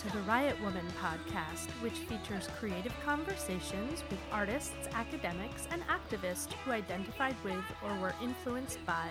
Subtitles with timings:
[0.00, 6.70] to the Riot Woman podcast, which features creative conversations with artists, academics, and activists who
[6.70, 9.10] identified with or were influenced by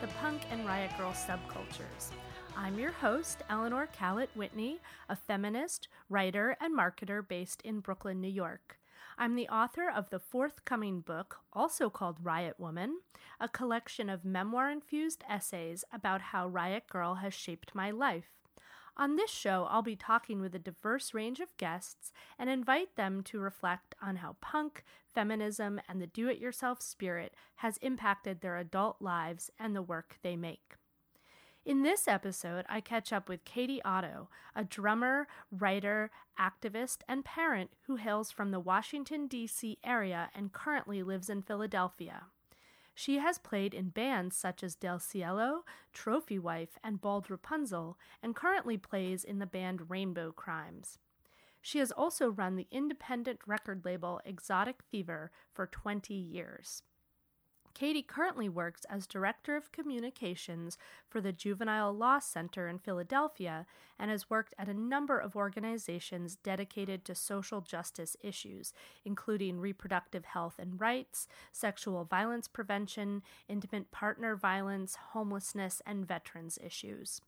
[0.00, 2.12] the punk and riot grrrl subcultures.
[2.56, 4.78] I'm your host, Eleanor Callett Whitney,
[5.10, 8.78] a feminist, writer, and marketer based in Brooklyn, New York.
[9.18, 13.00] I'm the author of the forthcoming book, also called Riot Woman,
[13.38, 18.39] a collection of memoir infused essays about how Riot Grrrl has shaped my life.
[19.00, 23.22] On this show, I'll be talking with a diverse range of guests and invite them
[23.22, 28.58] to reflect on how punk, feminism, and the do it yourself spirit has impacted their
[28.58, 30.74] adult lives and the work they make.
[31.64, 37.70] In this episode, I catch up with Katie Otto, a drummer, writer, activist, and parent
[37.86, 39.78] who hails from the Washington, D.C.
[39.82, 42.24] area and currently lives in Philadelphia.
[43.00, 48.36] She has played in bands such as Del Cielo, Trophy Wife, and Bald Rapunzel, and
[48.36, 50.98] currently plays in the band Rainbow Crimes.
[51.62, 56.82] She has also run the independent record label Exotic Fever for 20 years.
[57.74, 60.76] Katie currently works as Director of Communications
[61.08, 63.64] for the Juvenile Law Center in Philadelphia
[63.98, 68.72] and has worked at a number of organizations dedicated to social justice issues,
[69.04, 77.20] including reproductive health and rights, sexual violence prevention, intimate partner violence, homelessness, and veterans issues.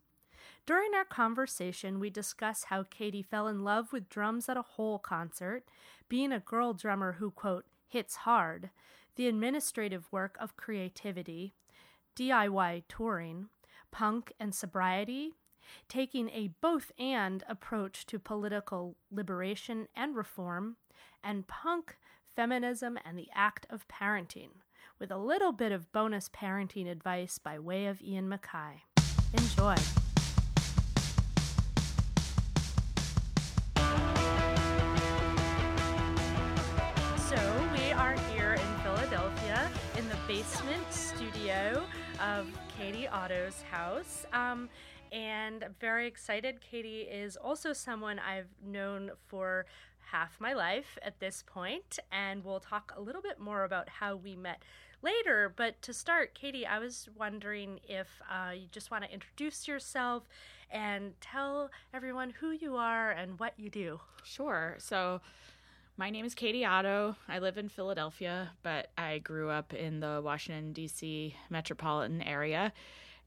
[0.66, 4.98] During our conversation, we discuss how Katie fell in love with drums at a Hole
[4.98, 5.64] concert,
[6.08, 8.70] being a girl drummer who, quote, hits hard,
[9.16, 11.54] the administrative work of creativity,
[12.16, 13.48] DIY touring,
[13.90, 15.32] punk and sobriety,
[15.88, 20.76] taking a both and approach to political liberation and reform,
[21.22, 21.96] and punk,
[22.34, 24.50] feminism, and the act of parenting,
[24.98, 28.80] with a little bit of bonus parenting advice by way of Ian MacKaye.
[29.34, 29.76] Enjoy.
[40.32, 41.84] Basement studio
[42.18, 42.48] of
[42.78, 44.24] Katie Otto's house.
[44.32, 44.70] Um,
[45.12, 46.58] and I'm very excited.
[46.62, 49.66] Katie is also someone I've known for
[50.10, 54.16] half my life at this point, and we'll talk a little bit more about how
[54.16, 54.62] we met
[55.02, 55.52] later.
[55.54, 60.30] But to start, Katie, I was wondering if uh, you just want to introduce yourself
[60.70, 64.00] and tell everyone who you are and what you do.
[64.24, 64.76] Sure.
[64.78, 65.20] So,
[65.96, 67.16] my name is Katie Otto.
[67.28, 71.36] I live in Philadelphia, but I grew up in the Washington, D.C.
[71.50, 72.72] metropolitan area.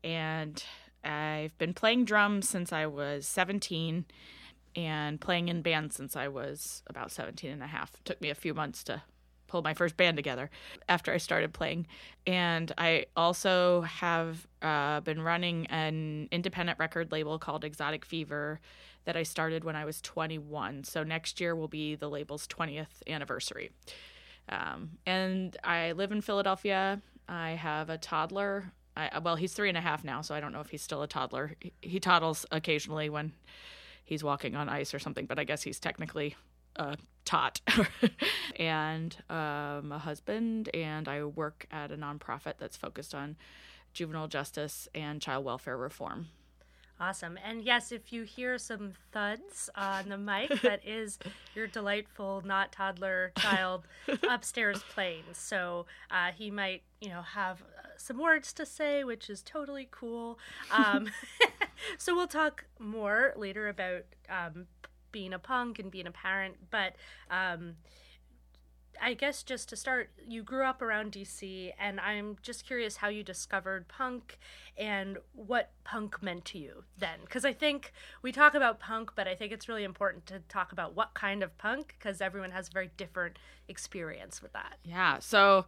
[0.04, 0.64] And
[1.04, 4.06] I've been playing drums since I was 17
[4.76, 7.94] and playing in bands since I was about 17 and a half.
[7.94, 9.04] It took me a few months to
[9.48, 10.50] pull my first band together
[10.90, 11.86] after I started playing.
[12.26, 18.60] And I also have uh, been running an independent record label called Exotic Fever
[19.06, 20.84] that I started when I was 21.
[20.84, 23.72] So next year will be the label's 20th anniversary.
[24.50, 27.02] Um, and I live in Philadelphia.
[27.28, 28.72] I have a toddler.
[28.98, 31.02] I, well, he's three and a half now, so I don't know if he's still
[31.02, 31.56] a toddler.
[31.60, 33.34] He, he toddles occasionally when
[34.04, 36.36] he's walking on ice or something, but I guess he's technically
[36.76, 36.96] uh,
[37.26, 37.62] tot.
[38.58, 43.36] and um, a husband, and I work at a nonprofit that's focused on
[43.94, 46.28] juvenile justice and child welfare reform.
[47.00, 47.38] Awesome.
[47.46, 51.20] And yes, if you hear some thuds on the mic, that is
[51.54, 53.86] your delightful, not toddler child
[54.30, 55.24] upstairs playing.
[55.34, 59.90] So uh, he might, you know, have uh, some words to say, which is totally
[59.92, 60.40] cool.
[60.72, 61.10] Um,
[61.98, 64.68] so we'll talk more later about um,
[65.12, 66.56] being a punk and being a parent.
[66.72, 66.96] But
[67.30, 67.76] um,
[69.02, 73.08] I guess just to start, you grew up around DC, and I'm just curious how
[73.08, 74.38] you discovered punk
[74.78, 77.20] and what punk meant to you then.
[77.22, 80.72] Because I think we talk about punk, but I think it's really important to talk
[80.72, 84.78] about what kind of punk, because everyone has a very different experience with that.
[84.84, 85.20] Yeah.
[85.20, 85.66] So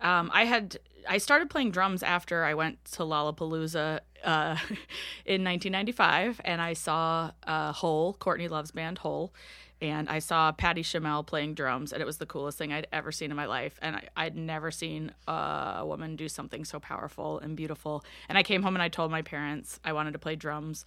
[0.00, 0.78] um, I had
[1.08, 4.56] I started playing drums after I went to Lollapalooza uh,
[5.26, 9.32] in 1995, and I saw uh, Hole, Courtney Love's band Hole,
[9.80, 13.10] and I saw Patty Schemel playing drums, and it was the coolest thing I'd ever
[13.12, 13.78] seen in my life.
[13.82, 18.04] And I, would never seen a woman do something so powerful and beautiful.
[18.28, 20.84] And I came home and I told my parents I wanted to play drums,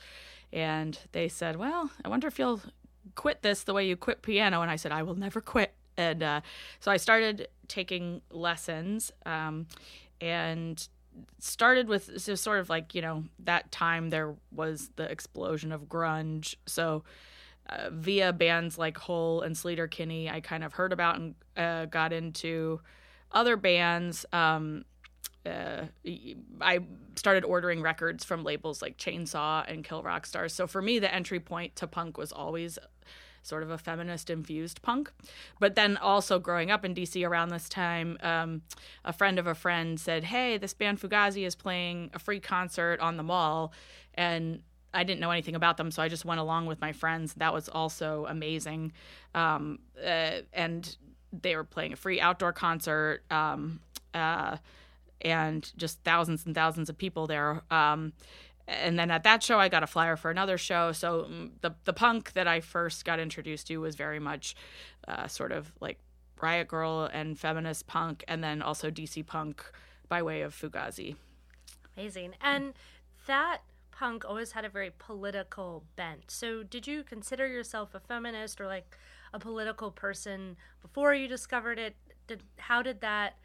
[0.53, 2.61] and they said, "Well, I wonder if you'll
[3.15, 6.23] quit this the way you quit piano." And I said, "I will never quit." And
[6.23, 6.41] uh,
[6.79, 9.67] so I started taking lessons, um,
[10.21, 10.87] and
[11.39, 15.83] started with just sort of like you know that time there was the explosion of
[15.83, 17.03] grunge, so
[17.69, 22.13] uh, via bands like Hole and Sleater-Kinney, I kind of heard about and uh, got
[22.13, 22.79] into
[23.31, 24.25] other bands.
[24.31, 24.85] Um,
[25.45, 25.85] uh,
[26.61, 26.79] I
[27.15, 30.53] started ordering records from labels like Chainsaw and Kill Rock Stars.
[30.53, 32.77] So for me, the entry point to punk was always
[33.43, 35.11] sort of a feminist infused punk.
[35.59, 38.61] But then also growing up in DC around this time, um,
[39.05, 42.99] a friend of a friend said, Hey, this band Fugazi is playing a free concert
[42.99, 43.71] on the mall.
[44.13, 47.33] And I didn't know anything about them, so I just went along with my friends.
[47.35, 48.93] That was also amazing.
[49.35, 50.95] Um, uh, and
[51.33, 53.23] they were playing a free outdoor concert.
[53.29, 53.81] Um,
[54.13, 54.57] uh,
[55.21, 57.61] and just thousands and thousands of people there.
[57.71, 58.13] Um,
[58.67, 60.91] and then at that show, I got a flyer for another show.
[60.91, 64.55] So mm, the the punk that I first got introduced to was very much
[65.07, 65.99] uh, sort of like
[66.41, 69.63] Riot Grrrl and feminist punk, and then also DC punk
[70.09, 71.15] by way of Fugazi.
[71.95, 72.73] Amazing, and
[73.25, 73.59] that
[73.97, 76.29] punk always had a very political bent.
[76.29, 78.95] So did you consider yourself a feminist or like
[79.33, 81.95] a political person before you discovered it?
[82.27, 83.37] Did how did that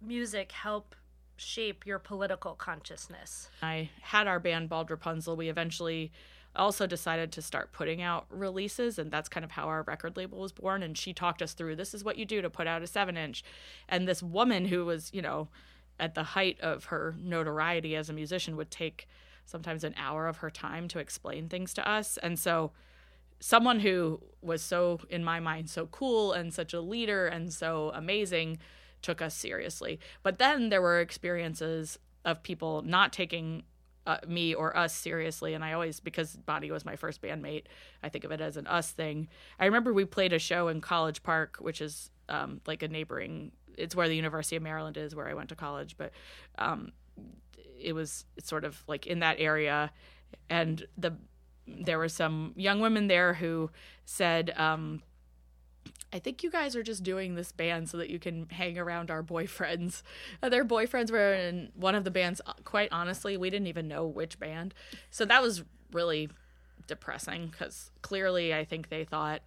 [0.00, 0.94] music help
[1.36, 3.48] shape your political consciousness?
[3.62, 5.36] I had our band Bald Rapunzel.
[5.36, 6.10] We eventually
[6.56, 10.40] also decided to start putting out releases and that's kind of how our record label
[10.40, 12.82] was born and she talked us through this is what you do to put out
[12.82, 13.44] a 7 inch
[13.90, 15.48] and this woman who was you know
[16.00, 19.06] at the height of her notoriety as a musician would take
[19.46, 22.18] sometimes an hour of her time to explain things to us.
[22.18, 22.72] And so
[23.40, 27.92] someone who was so in my mind so cool and such a leader and so
[27.94, 28.58] amazing
[29.02, 30.00] took us seriously.
[30.22, 33.62] But then there were experiences of people not taking
[34.06, 35.54] uh, me or us seriously.
[35.54, 37.64] And i always because bonnie was my first bandmate
[38.02, 39.28] i think of it as an us thing.
[39.58, 43.52] I remember we played a show in college park which is um, like a neighboring
[43.76, 45.96] it's where the university of maryland is where i went to college.
[45.96, 46.12] But
[46.58, 46.92] um,
[47.80, 49.90] it was sort of like in that area
[50.48, 51.14] and the
[51.66, 53.70] there were some young women there who
[54.04, 55.02] said um,
[56.12, 59.10] I think you guys are just doing this band so that you can hang around
[59.10, 60.02] our boyfriends.
[60.42, 62.40] Uh, their boyfriends were in one of the bands.
[62.46, 64.72] Uh, quite honestly, we didn't even know which band.
[65.10, 66.30] So that was really
[66.86, 69.42] depressing because clearly I think they thought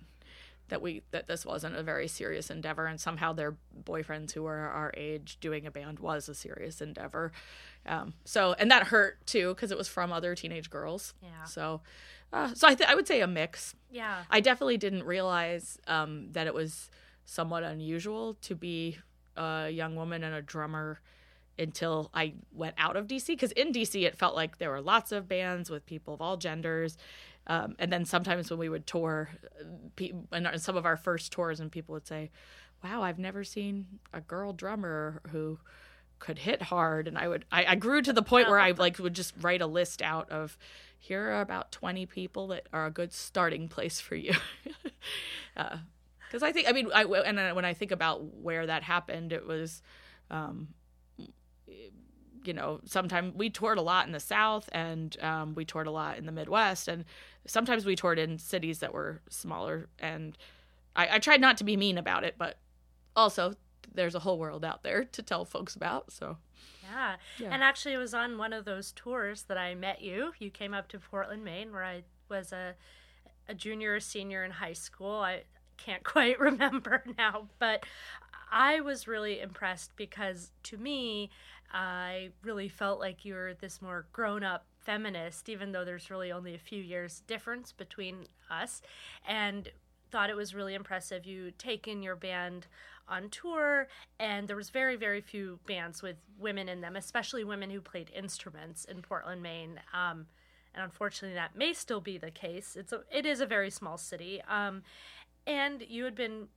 [0.70, 4.58] that we that this wasn't a very serious endeavor and somehow their boyfriends who were
[4.58, 7.32] our age doing a band was a serious endeavor
[7.86, 11.82] um, so and that hurt too because it was from other teenage girls yeah so
[12.32, 13.76] uh, so I, th- I would say a mix.
[13.92, 14.24] Yeah.
[14.30, 16.90] I definitely didn't realize um, that it was
[17.26, 18.98] somewhat unusual to be
[19.36, 21.00] a young woman and a drummer
[21.58, 23.28] until I went out of DC.
[23.28, 26.38] Because in DC, it felt like there were lots of bands with people of all
[26.38, 26.98] genders.
[27.50, 29.30] Um, and then sometimes when we would tour,
[29.98, 32.30] in some of our first tours, and people would say,
[32.84, 35.60] Wow, I've never seen a girl drummer who
[36.20, 37.08] could hit hard.
[37.08, 39.62] And i would i, I grew to the point where i like would just write
[39.62, 40.58] a list out of
[40.98, 44.34] here are about 20 people that are a good starting place for you.
[45.56, 49.32] Because uh, i think i mean i and when i think about where that happened
[49.32, 49.82] it was
[50.30, 50.68] um,
[52.44, 55.92] you know sometimes we toured a lot in the south and um, we toured a
[55.92, 57.06] lot in the midwest and
[57.50, 60.38] sometimes we toured in cities that were smaller and
[60.96, 62.58] I, I tried not to be mean about it but
[63.16, 63.54] also
[63.94, 66.38] there's a whole world out there to tell folks about so
[66.90, 67.16] yeah.
[67.38, 67.50] yeah.
[67.52, 70.34] And actually, it was on one of those tours that I met you.
[70.40, 72.76] You came up to Portland, Maine, where I was a,
[73.48, 75.20] a junior or senior in high school.
[75.20, 75.44] I
[75.78, 77.86] can't quite remember now, but
[78.52, 81.30] I was really impressed because to me,
[81.72, 86.32] I really felt like you were this more grown up feminist, even though there's really
[86.32, 88.82] only a few years difference between us.
[89.28, 89.70] And
[90.12, 91.26] thought it was really impressive.
[91.26, 92.68] You taken your band
[93.08, 93.88] on tour,
[94.20, 98.12] and there was very, very few bands with women in them, especially women who played
[98.16, 99.80] instruments in Portland, Maine.
[99.94, 100.28] Um,
[100.74, 102.76] and unfortunately, that may still be the case.
[102.76, 104.84] It's a, it is a very small city, um,
[105.48, 106.48] and you had been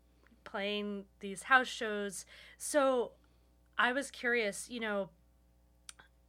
[0.44, 2.26] playing these house shows,
[2.58, 3.12] so
[3.78, 4.68] I was curious.
[4.68, 5.08] You know,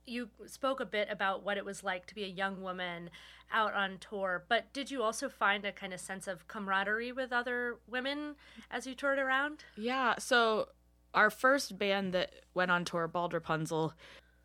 [0.05, 3.09] you spoke a bit about what it was like to be a young woman
[3.51, 7.31] out on tour, but did you also find a kind of sense of camaraderie with
[7.31, 8.35] other women
[8.71, 9.63] as you toured around?
[9.77, 10.15] Yeah.
[10.17, 10.69] So
[11.13, 13.93] our first band that went on tour, Bald Rapunzel,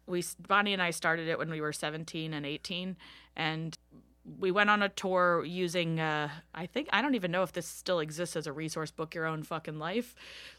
[0.06, 2.96] we Bonnie and I started it when we were 17 and 18,
[3.36, 3.76] and
[4.38, 7.66] we went on a tour using uh, i think i don't even know if this
[7.66, 10.14] still exists as a resource book your own fucking life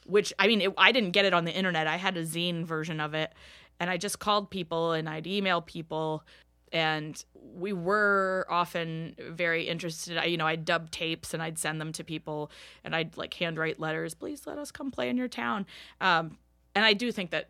[0.05, 2.63] which i mean it, i didn't get it on the internet i had a zine
[2.63, 3.31] version of it
[3.79, 6.24] and I just called people and I'd email people.
[6.71, 10.17] And we were often very interested.
[10.17, 12.51] I, you know i'd dub tapes and i'd send them to people
[12.83, 15.65] and i'd like handwrite letters please let us come play in your town.
[16.00, 16.38] Um,
[16.75, 17.50] and i do think that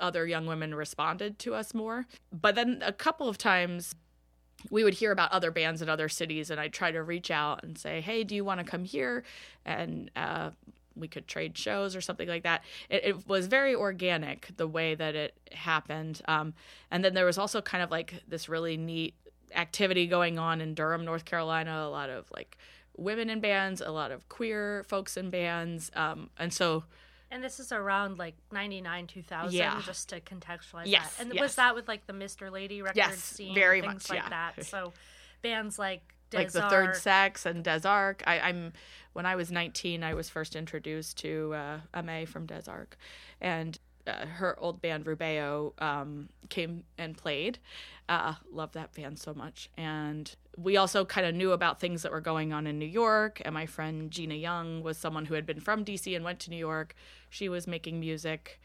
[0.00, 2.06] other young women responded to us more.
[2.32, 3.94] But then a couple of times
[4.70, 7.62] we would hear about other bands in other cities and i'd try to reach out
[7.62, 9.22] and say hey do you want to come here?
[9.64, 10.50] And uh,
[10.96, 12.62] we could trade shows or something like that.
[12.88, 16.20] It, it was very organic the way that it happened.
[16.28, 16.54] Um,
[16.90, 19.14] and then there was also kind of like this really neat
[19.54, 21.82] activity going on in Durham, North Carolina.
[21.84, 22.56] A lot of like
[22.96, 26.84] women in bands, a lot of queer folks in bands, um, and so.
[27.30, 29.82] And this is around like 99, 2000, Yeah.
[29.84, 31.24] just to contextualize Yes, that.
[31.24, 31.42] And yes.
[31.42, 32.52] was that with like the Mr.
[32.52, 33.54] Lady record Yes, scene?
[33.54, 34.52] very things much, like yeah.
[34.54, 34.64] that.
[34.66, 34.92] So
[35.42, 38.22] bands like like the Des third sex and Des Ark.
[38.26, 38.72] I, I'm
[39.12, 42.96] when I was 19, I was first introduced to uh, Aimée from Des Ark,
[43.40, 47.58] and uh, her old band Rubeo um, came and played.
[48.08, 52.12] Uh, love that band so much, and we also kind of knew about things that
[52.12, 53.40] were going on in New York.
[53.44, 56.50] And my friend Gina Young was someone who had been from DC and went to
[56.50, 56.94] New York.
[57.30, 58.60] She was making music.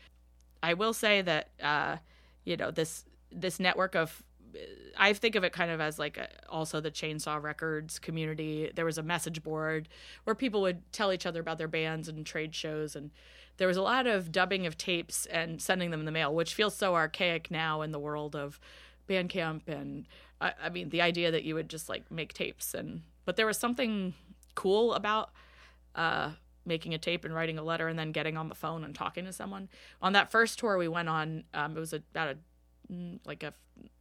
[0.61, 1.97] I will say that uh,
[2.43, 4.23] you know this this network of
[4.97, 8.71] I think of it kind of as like a, also the Chainsaw Records community.
[8.73, 9.87] There was a message board
[10.23, 13.11] where people would tell each other about their bands and trade shows, and
[13.57, 16.53] there was a lot of dubbing of tapes and sending them in the mail, which
[16.53, 18.59] feels so archaic now in the world of
[19.09, 20.05] Bandcamp and
[20.39, 23.45] I, I mean the idea that you would just like make tapes and but there
[23.45, 24.13] was something
[24.55, 25.31] cool about
[25.95, 26.31] uh,
[26.65, 29.25] making a tape and writing a letter and then getting on the phone and talking
[29.25, 29.69] to someone.
[30.01, 32.37] On that first tour we went on, um, it was about a
[32.91, 33.53] Mm, like a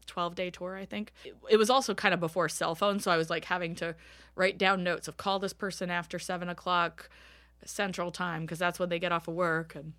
[0.07, 1.12] 12 day tour, I think.
[1.25, 3.95] It, it was also kind of before cell phones, so I was like having to
[4.35, 7.11] write down notes of call this person after seven o'clock
[7.64, 9.92] central time because that's when they get off of work and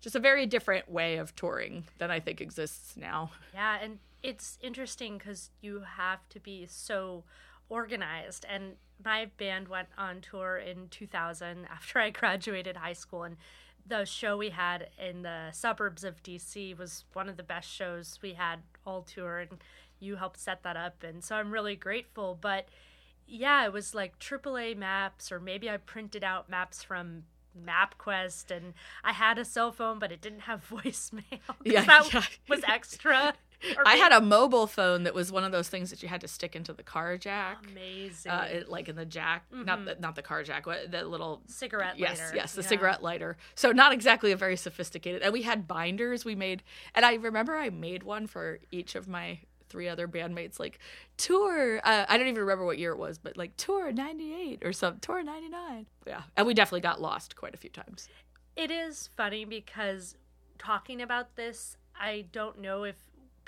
[0.00, 3.32] just a very different way of touring than I think exists now.
[3.52, 7.24] Yeah, and it's interesting because you have to be so
[7.68, 8.46] organized.
[8.48, 13.36] And my band went on tour in 2000 after I graduated high school, and
[13.86, 18.18] the show we had in the suburbs of DC was one of the best shows
[18.22, 19.58] we had all tour, and
[19.98, 21.02] you helped set that up.
[21.02, 22.38] And so I'm really grateful.
[22.40, 22.68] But
[23.26, 27.24] yeah, it was like AAA maps, or maybe I printed out maps from
[27.58, 31.40] MapQuest, and I had a cell phone, but it didn't have voicemail.
[31.64, 32.22] Yeah, that yeah.
[32.48, 33.34] was extra.
[33.84, 36.28] I had a mobile phone that was one of those things that you had to
[36.28, 37.58] stick into the car jack.
[37.70, 41.04] amazing Uh, it, like in the jack, not the not the car jack, what the
[41.04, 42.32] little cigarette yes, lighter.
[42.36, 42.68] yes, the Yeah.
[42.68, 43.36] cigarette lighter.
[43.54, 45.22] So not exactly a very sophisticated.
[45.22, 46.24] And we had binders.
[46.24, 46.62] We made,
[46.94, 50.58] and I remember I made one for each of my three other bandmates.
[50.58, 50.78] Like
[51.16, 54.72] tour, uh, I don't even remember what year it was, but like tour '98 or
[54.72, 55.86] some tour '99.
[56.06, 58.08] Yeah, and we definitely got lost quite a few times.
[58.56, 60.16] It is funny because
[60.58, 62.96] talking about this, I don't know if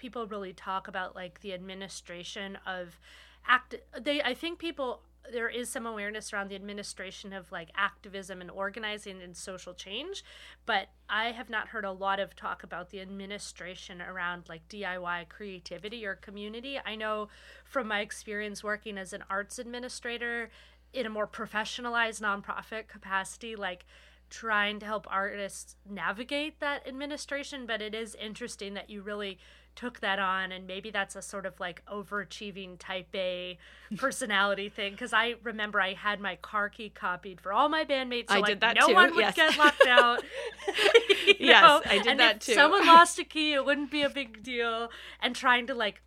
[0.02, 2.98] people really talk about like the administration of
[3.46, 8.40] act they I think people there is some awareness around the administration of like activism
[8.40, 10.24] and organizing and social change,
[10.66, 15.28] but I have not heard a lot of talk about the administration around like DIY
[15.28, 16.76] creativity or community.
[16.84, 17.28] I know
[17.64, 20.50] from my experience working as an arts administrator
[20.92, 23.86] in a more professionalized nonprofit capacity, like
[24.32, 29.38] trying to help artists navigate that administration, but it is interesting that you really
[29.74, 33.58] took that on and maybe that's a sort of like overachieving type A
[33.96, 38.28] personality thing because I remember I had my car key copied for all my bandmates
[38.28, 39.34] so I like did that no too, one would yes.
[39.34, 40.22] get locked out.
[41.38, 41.82] Yes, know?
[41.84, 42.54] I did and that if too.
[42.54, 46.02] Someone lost a key, it wouldn't be a big deal and trying to like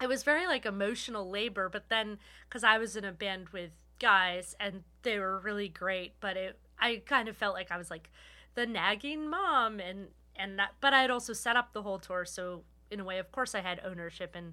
[0.00, 2.18] it was very like emotional labor but then
[2.48, 6.58] because i was in a band with guys and they were really great but it
[6.82, 8.10] i kind of felt like i was like
[8.54, 12.24] the nagging mom and and that but i had also set up the whole tour
[12.24, 14.52] so in a way of course i had ownership and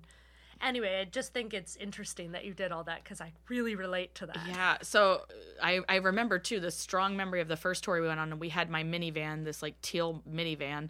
[0.62, 4.14] anyway i just think it's interesting that you did all that because i really relate
[4.16, 4.78] to that Yeah.
[4.82, 5.26] So
[5.62, 8.40] I, I remember too the strong memory of the first tour we went on, and
[8.40, 10.90] we had my minivan, this like teal minivan,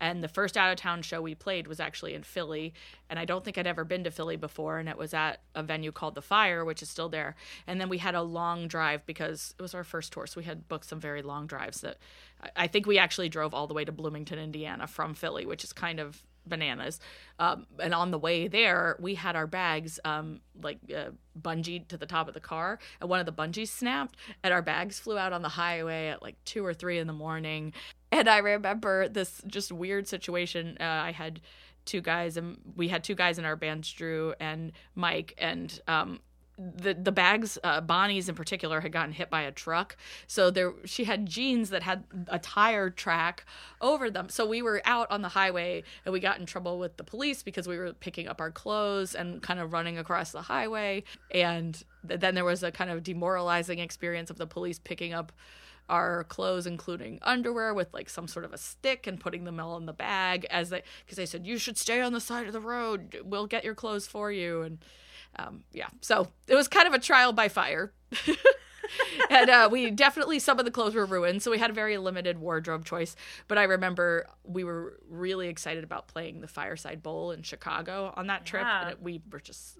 [0.00, 2.72] and the first out of town show we played was actually in Philly,
[3.08, 5.62] and I don't think I'd ever been to Philly before, and it was at a
[5.62, 7.34] venue called the Fire, which is still there,
[7.66, 10.44] and then we had a long drive because it was our first tour, so we
[10.44, 11.98] had booked some very long drives that
[12.56, 15.72] I think we actually drove all the way to Bloomington, Indiana from Philly, which is
[15.72, 17.00] kind of bananas.
[17.38, 21.96] Um, and on the way there, we had our bags um, like uh, bungeed to
[21.96, 25.18] the top of the car, and one of the bungees snapped, and our bags flew
[25.18, 27.72] out on the highway at like two or three in the morning.
[28.12, 30.76] And I remember this just weird situation.
[30.80, 31.40] Uh, I had
[31.84, 36.20] two guys, and we had two guys in our band, Drew and Mike, and um,
[36.60, 39.96] the the bags uh, Bonnie's in particular had gotten hit by a truck.
[40.26, 43.44] So there she had jeans that had a tire track
[43.80, 44.28] over them.
[44.28, 47.42] So we were out on the highway and we got in trouble with the police
[47.42, 51.04] because we were picking up our clothes and kind of running across the highway.
[51.30, 55.32] And th- then there was a kind of demoralizing experience of the police picking up
[55.88, 59.76] our clothes including underwear with like some sort of a stick and putting them all
[59.76, 62.52] in the bag as they because they said you should stay on the side of
[62.52, 63.20] the road.
[63.24, 64.62] We'll get your clothes for you.
[64.62, 64.78] And
[65.36, 67.92] um, yeah, so it was kind of a trial by fire.
[69.30, 71.96] and uh, we definitely some of the clothes were ruined, so we had a very
[71.98, 73.14] limited wardrobe choice.
[73.48, 78.26] But I remember we were really excited about playing the Fireside Bowl in Chicago on
[78.26, 78.80] that trip, Yeah.
[78.82, 79.78] and it, we were just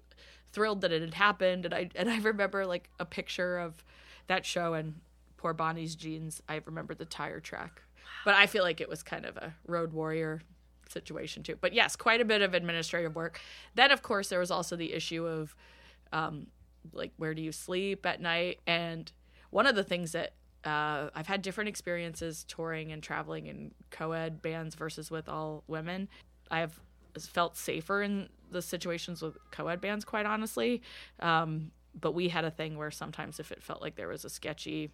[0.52, 1.64] thrilled that it had happened.
[1.64, 3.84] And I and I remember like a picture of
[4.28, 5.00] that show and
[5.36, 6.40] poor Bonnie's jeans.
[6.48, 7.82] I remember the tire track,
[8.24, 10.42] but I feel like it was kind of a road warrior
[10.90, 11.56] situation too.
[11.60, 13.40] But yes, quite a bit of administrative work.
[13.74, 15.54] Then of course there was also the issue of
[16.12, 16.46] um,
[16.92, 19.10] like where do you sleep at night and
[19.50, 24.42] one of the things that uh, I've had different experiences touring and traveling in co-ed
[24.42, 26.08] bands versus with all women.
[26.50, 26.78] I have
[27.18, 30.82] felt safer in the situations with co-ed bands, quite honestly.
[31.20, 34.30] Um, but we had a thing where sometimes if it felt like there was a
[34.30, 34.90] sketchy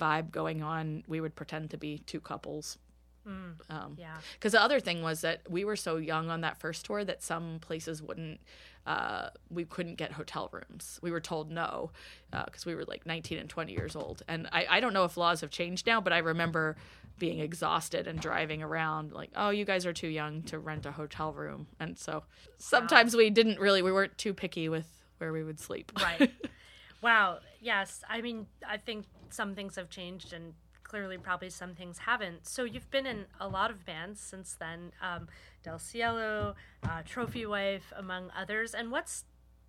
[0.00, 2.78] vibe going on, we would pretend to be two couples.
[3.26, 4.16] Um, Yeah.
[4.34, 7.22] because the other thing was that we were so young on that first tour that
[7.22, 8.40] some places wouldn't,
[8.86, 10.98] uh, we couldn't get hotel rooms.
[11.02, 11.90] We were told no
[12.32, 14.22] because we were like 19 and 20 years old.
[14.26, 16.76] And I, I don't know if laws have changed now, but I remember
[17.18, 20.92] being exhausted and driving around like, oh, you guys are too young to rent a
[20.92, 21.66] hotel room.
[21.78, 22.22] And so
[22.56, 24.86] sometimes we didn't really, we weren't too picky with
[25.18, 25.92] where we would sleep.
[26.00, 26.32] Right.
[27.02, 27.40] wow.
[27.60, 28.02] Yes.
[28.08, 30.54] I mean, I think some things have changed and
[30.90, 32.48] clearly probably some things haven't.
[32.48, 35.28] So you've been in a lot of bands since then um,
[35.62, 38.74] Del Cielo, uh, Trophy Wife, among others.
[38.74, 39.24] And what's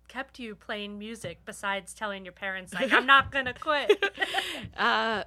[0.08, 4.04] kept you playing music besides telling your parents, like, I'm not to quit?
[4.76, 5.24] Uh,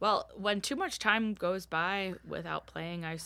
[0.00, 3.18] well, when too much time goes by without playing, I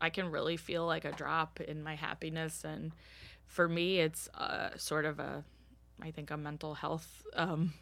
[0.00, 2.64] I can really feel like a drop in my happiness.
[2.64, 2.92] And
[3.46, 5.44] for me, it's uh, sort of a,
[6.02, 7.72] I think, a mental health um,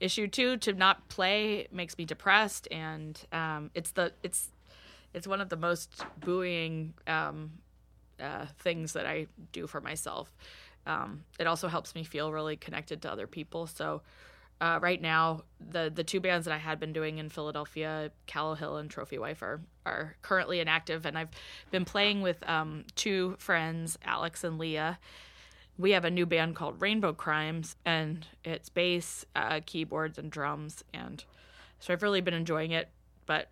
[0.00, 0.56] issue too.
[0.58, 4.48] To not play makes me depressed, and um, it's the it's
[5.14, 7.52] it's one of the most buoying um,
[8.20, 10.34] uh, things that I do for myself.
[10.86, 13.66] Um, it also helps me feel really connected to other people.
[13.66, 14.02] So
[14.60, 18.78] uh, right now, the the two bands that I had been doing in Philadelphia, Callowhill
[18.78, 21.30] and Trophy Wife, are are currently inactive, and I've
[21.70, 24.98] been playing with um, two friends, Alex and Leah.
[25.80, 30.84] We have a new band called Rainbow Crimes, and it's bass, uh, keyboards, and drums,
[30.92, 31.24] and
[31.78, 32.90] so I've really been enjoying it.
[33.24, 33.48] But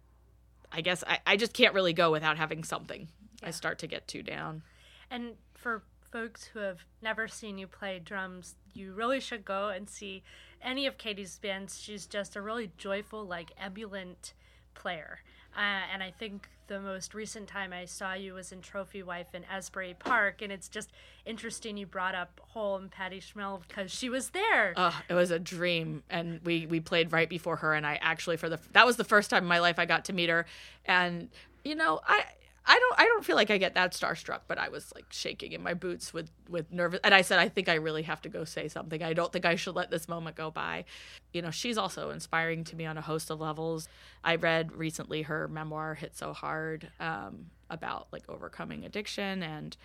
[0.70, 3.08] I guess I, I just can't really go without having something.
[3.42, 4.62] I start to get too down.
[5.10, 9.88] And for folks who have never seen you play drums, you really should go and
[9.88, 10.22] see
[10.60, 11.80] any of Katie's bands.
[11.80, 14.34] She's just a really joyful, like ebullient
[14.74, 15.20] player.
[15.56, 19.34] Uh, and I think the most recent time I saw you was in Trophy Wife
[19.34, 20.92] in Asbury Park, and it's just
[21.26, 24.74] interesting you brought up Hole and Patty Schemel because she was there.
[25.08, 28.48] It was a dream, and we we played right before her, and I actually for
[28.48, 30.46] the that was the first time in my life I got to meet her,
[30.84, 31.28] and
[31.64, 32.24] you know I.
[32.68, 33.00] I don't.
[33.00, 35.72] I don't feel like I get that starstruck, but I was like shaking in my
[35.72, 37.00] boots with with nervous.
[37.02, 39.02] And I said, I think I really have to go say something.
[39.02, 40.84] I don't think I should let this moment go by.
[41.32, 43.88] You know, she's also inspiring to me on a host of levels.
[44.22, 49.76] I read recently her memoir, "Hit So Hard," um, about like overcoming addiction, and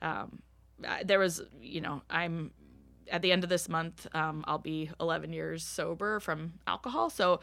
[0.00, 0.42] um,
[1.04, 2.50] there was, you know, I'm
[3.10, 7.10] at the end of this month, um, I'll be 11 years sober from alcohol.
[7.10, 7.40] So,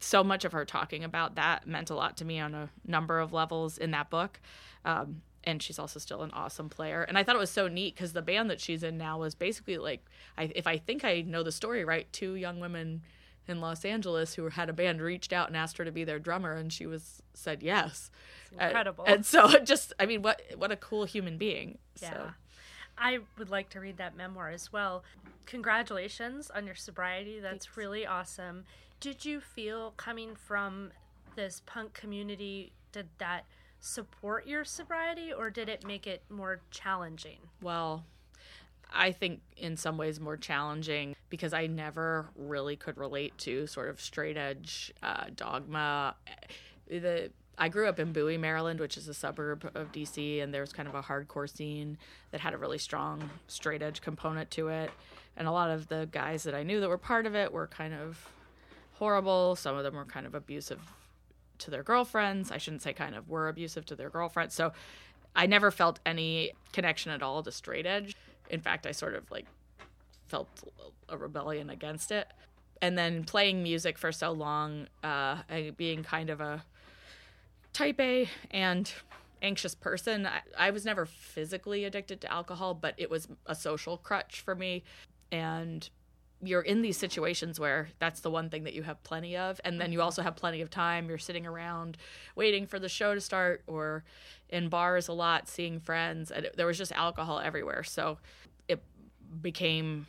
[0.00, 3.20] so much of her talking about that meant a lot to me on a number
[3.20, 4.40] of levels in that book.
[4.84, 7.02] Um, and she's also still an awesome player.
[7.02, 9.34] And I thought it was so neat because the band that she's in now was
[9.34, 10.04] basically like,
[10.38, 13.02] I, if I think I know the story right, two young women
[13.46, 16.18] in Los Angeles who had a band reached out and asked her to be their
[16.18, 18.10] drummer, and she was said yes.
[18.58, 19.04] Uh, incredible.
[19.06, 21.78] And, so it just, I mean, what what a cool human being.
[22.00, 22.10] Yeah.
[22.10, 22.30] So.
[22.96, 25.02] I would like to read that memoir as well.
[25.46, 27.40] Congratulations on your sobriety.
[27.40, 28.64] That's really awesome.
[29.04, 30.90] Did you feel coming from
[31.36, 33.44] this punk community, did that
[33.78, 37.36] support your sobriety or did it make it more challenging?
[37.60, 38.02] well
[38.94, 43.90] i think in some ways more challenging because i never really could relate to sort
[43.90, 46.14] of straight edge uh, dogma
[46.88, 50.72] the I grew up in Bowie, Maryland, which is a suburb of DC, and there's
[50.72, 51.98] kind of a hardcore scene
[52.32, 54.90] that had a really strong straight edge component to it.
[55.36, 57.68] And a lot of the guys that I knew that were part of it were
[57.68, 58.28] kind of
[58.94, 59.56] horrible.
[59.56, 60.80] Some of them were kind of abusive
[61.58, 62.50] to their girlfriends.
[62.50, 64.54] I shouldn't say kind of were abusive to their girlfriends.
[64.54, 64.72] So
[65.36, 68.16] I never felt any connection at all to straight edge.
[68.50, 69.46] In fact, I sort of like
[70.26, 70.48] felt
[71.08, 72.28] a rebellion against it.
[72.82, 75.38] And then playing music for so long, uh,
[75.76, 76.64] being kind of a
[77.72, 78.92] type A and
[79.42, 83.96] anxious person, I, I was never physically addicted to alcohol, but it was a social
[83.96, 84.82] crutch for me.
[85.30, 85.88] And
[86.46, 89.80] you're in these situations where that's the one thing that you have plenty of and
[89.80, 90.04] then you mm-hmm.
[90.04, 91.08] also have plenty of time.
[91.08, 91.96] You're sitting around
[92.34, 94.04] waiting for the show to start or
[94.48, 97.82] in bars a lot seeing friends and there was just alcohol everywhere.
[97.82, 98.18] So
[98.68, 98.82] it
[99.40, 100.06] became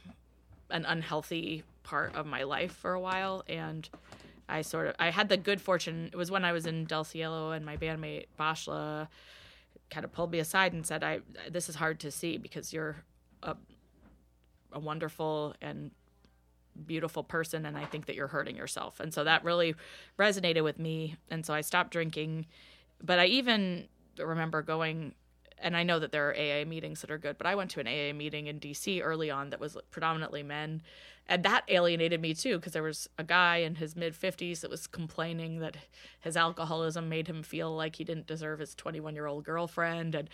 [0.70, 3.88] an unhealthy part of my life for a while and
[4.48, 7.04] I sort of I had the good fortune it was when I was in Del
[7.04, 9.08] Cielo and my bandmate Bashla
[9.90, 11.20] kind of pulled me aside and said I
[11.50, 12.98] this is hard to see because you're
[13.44, 13.56] a
[14.72, 15.92] a wonderful and
[16.86, 19.00] beautiful person and I think that you're hurting yourself.
[19.00, 19.76] And so that really
[20.18, 22.46] resonated with me and so I stopped drinking.
[23.04, 25.14] But I even remember going
[25.58, 27.80] and I know that there are AA meetings that are good, but I went to
[27.80, 30.82] an AA meeting in DC early on that was predominantly men.
[31.28, 34.70] And that alienated me too, because there was a guy in his mid 50s that
[34.70, 35.76] was complaining that
[36.20, 40.14] his alcoholism made him feel like he didn't deserve his 21 year old girlfriend.
[40.14, 40.30] And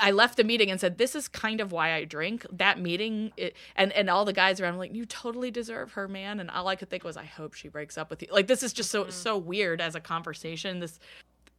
[0.00, 3.32] I left the meeting and said, "This is kind of why I drink." That meeting,
[3.36, 6.50] it, and and all the guys around, were like, "You totally deserve her, man." And
[6.50, 8.72] all I could think was, "I hope she breaks up with you." Like this is
[8.72, 9.10] just so mm-hmm.
[9.10, 10.80] so weird as a conversation.
[10.80, 10.98] This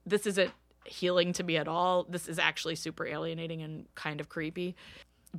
[0.06, 0.52] this isn't
[0.86, 2.06] healing to me at all.
[2.10, 4.75] This is actually super alienating and kind of creepy.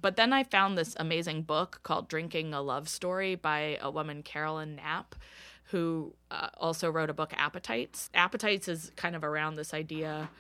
[0.01, 4.23] But then I found this amazing book called Drinking a Love Story by a woman,
[4.23, 5.17] Caroline Knapp,
[5.65, 8.09] who uh, also wrote a book, Appetites.
[8.15, 10.31] Appetites is kind of around this idea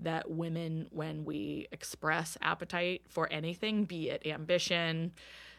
[0.00, 5.12] that women, when we express appetite for anything, be it ambition,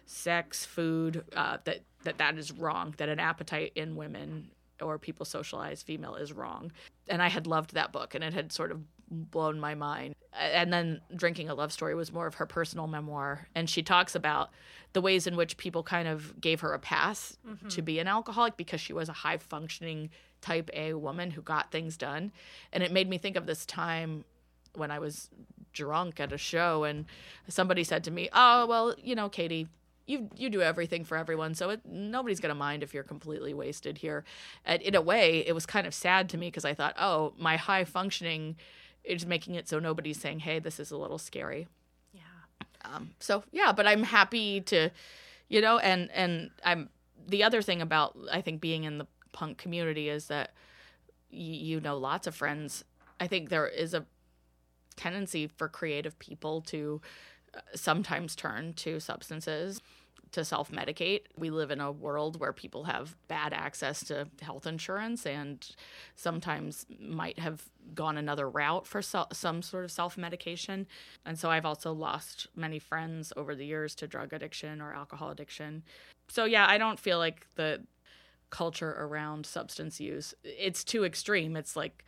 [0.05, 5.25] sex, food, uh, that, that that is wrong, that an appetite in women or people
[5.25, 6.71] socialize female is wrong.
[7.07, 10.15] And I had loved that book and it had sort of blown my mind.
[10.33, 13.47] And then Drinking a Love Story was more of her personal memoir.
[13.55, 14.49] And she talks about
[14.93, 17.67] the ways in which people kind of gave her a pass mm-hmm.
[17.69, 20.09] to be an alcoholic because she was a high functioning
[20.41, 22.31] type A woman who got things done.
[22.71, 24.25] And it made me think of this time
[24.73, 25.29] when I was
[25.73, 27.05] drunk at a show and
[27.47, 29.67] somebody said to me, "Oh, well, you know, Katie,
[30.07, 33.99] you you do everything for everyone, so it, nobody's gonna mind if you're completely wasted
[33.99, 34.23] here."
[34.65, 37.33] And in a way, it was kind of sad to me because I thought, "Oh,
[37.37, 38.55] my high functioning
[39.03, 41.67] is making it so nobody's saying, "Hey, this is a little scary."
[42.13, 42.21] Yeah.
[42.83, 44.89] Um, so yeah, but I'm happy to,
[45.49, 46.89] you know, and and I'm
[47.27, 50.53] the other thing about I think being in the punk community is that
[51.31, 51.37] y-
[51.69, 52.83] you know lots of friends.
[53.19, 54.05] I think there is a
[54.95, 57.01] tendency for creative people to
[57.53, 59.81] uh, sometimes turn to substances
[60.31, 61.21] to self medicate.
[61.37, 65.65] We live in a world where people have bad access to health insurance and
[66.15, 70.87] sometimes might have gone another route for so- some sort of self medication.
[71.25, 75.29] And so I've also lost many friends over the years to drug addiction or alcohol
[75.29, 75.83] addiction.
[76.27, 77.81] So yeah, I don't feel like the
[78.55, 81.57] culture around substance use it's too extreme.
[81.57, 82.05] It's like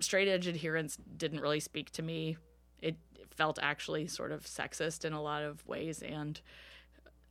[0.00, 2.38] straight edge adherence didn't really speak to me.
[2.80, 2.96] It
[3.36, 6.40] felt actually sort of sexist in a lot of ways, and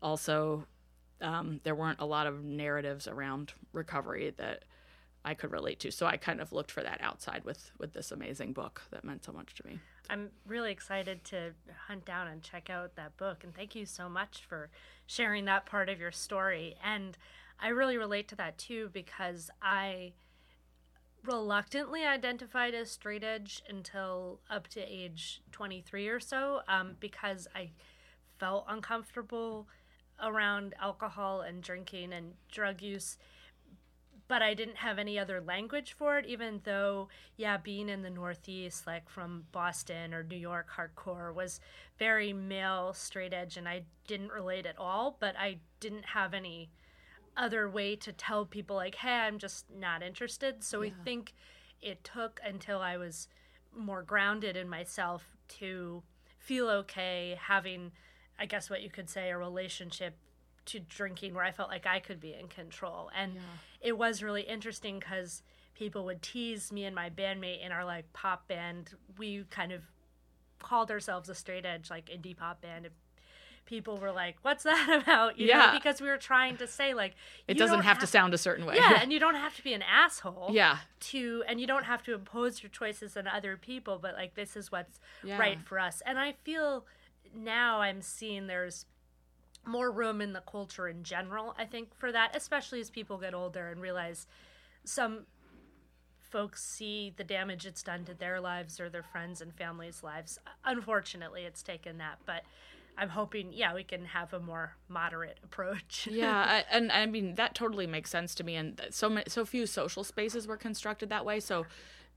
[0.03, 0.67] also
[1.19, 4.65] um, there weren't a lot of narratives around recovery that
[5.25, 5.91] I could relate to.
[5.91, 9.25] So I kind of looked for that outside with with this amazing book that meant
[9.25, 9.79] so much to me.
[10.11, 11.53] I'm really excited to
[11.87, 14.69] hunt down and check out that book, and thank you so much for
[15.07, 16.75] sharing that part of your story.
[16.83, 17.17] And
[17.59, 20.13] I really relate to that too because I
[21.23, 27.71] reluctantly identified as straight edge until up to age 23 or so um, because I
[28.39, 29.67] felt uncomfortable
[30.23, 33.17] around alcohol and drinking and drug use
[34.27, 38.09] but I didn't have any other language for it, even though, yeah, being in the
[38.09, 41.59] Northeast, like from Boston or New York hardcore, was
[41.97, 46.69] very male, straight edge, and I didn't relate at all, but I didn't have any
[47.37, 50.91] other way to tell people like hey i'm just not interested so yeah.
[51.03, 51.33] think
[51.81, 53.27] it took until i was
[53.75, 56.01] more grounded in myself to
[56.39, 57.91] feel okay having
[58.39, 60.17] i guess what you could say a relationship
[60.65, 63.41] to drinking where i felt like i could be in control and yeah.
[63.81, 65.43] it was really interesting because
[65.75, 69.81] people would tease me and my bandmate in our like pop band we kind of
[70.59, 72.87] called ourselves a straight edge like indie pop band
[73.67, 76.95] people were like, "What's that about?" You yeah, know, because we were trying to say
[76.95, 77.13] like
[77.47, 78.75] it doesn't have, have, to sound a certain way.
[78.77, 80.49] Yeah, and you don't have to be an asshole.
[80.51, 80.77] Yeah.
[81.11, 84.57] To and you don't have to impose your choices on other people, but like this
[84.57, 85.37] is what's yeah.
[85.37, 86.01] right for us.
[86.05, 86.85] And I feel
[87.35, 88.85] now I'm seeing there's
[89.65, 91.53] more room in the culture in general.
[91.57, 94.25] I think for that, especially as people get older and realize
[94.85, 95.25] some
[96.29, 100.39] folks see the damage it's done to their lives or their friends and families' lives.
[100.65, 102.43] Unfortunately, it's taken that, but
[102.97, 106.07] I'm hoping, yeah, we can have a more moderate approach.
[106.09, 108.55] yeah, I, and I mean that totally makes sense to me.
[108.55, 111.39] And so many, so few social spaces were constructed that way.
[111.39, 111.65] So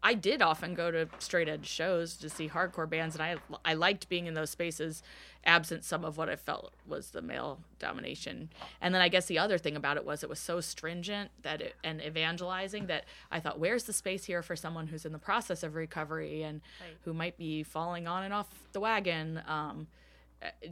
[0.02, 3.74] I did often go to straight edge shows to see hardcore bands, and I I
[3.74, 5.02] liked being in those spaces,
[5.44, 8.50] absent some of what I felt was the male domination.
[8.80, 11.60] And then I guess the other thing about it was it was so stringent that
[11.60, 15.18] it, and evangelizing that I thought, where's the space here for someone who's in the
[15.18, 16.96] process of recovery and right.
[17.04, 19.42] who might be falling on and off the wagon?
[19.46, 19.86] Um,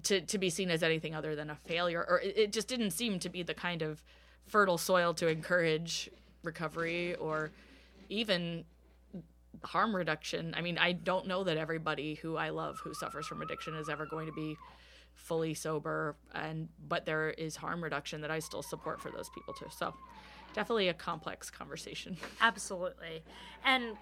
[0.04, 2.90] to to be seen as anything other than a failure, or it, it just didn't
[2.92, 4.02] seem to be the kind of
[4.46, 6.10] fertile soil to encourage
[6.42, 7.50] recovery or
[8.08, 8.64] even
[9.62, 10.54] harm reduction.
[10.56, 13.88] I mean, I don't know that everybody who I love who suffers from addiction is
[13.88, 14.56] ever going to be
[15.14, 19.52] fully sober and but there is harm reduction that I still support for those people
[19.52, 19.66] too.
[19.76, 19.92] So,
[20.54, 22.16] definitely a complex conversation.
[22.40, 23.22] Absolutely.
[23.64, 23.96] And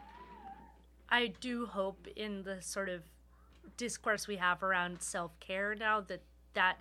[1.09, 3.03] I do hope in the sort of
[3.77, 6.23] discourse we have around self-care now that
[6.55, 6.79] that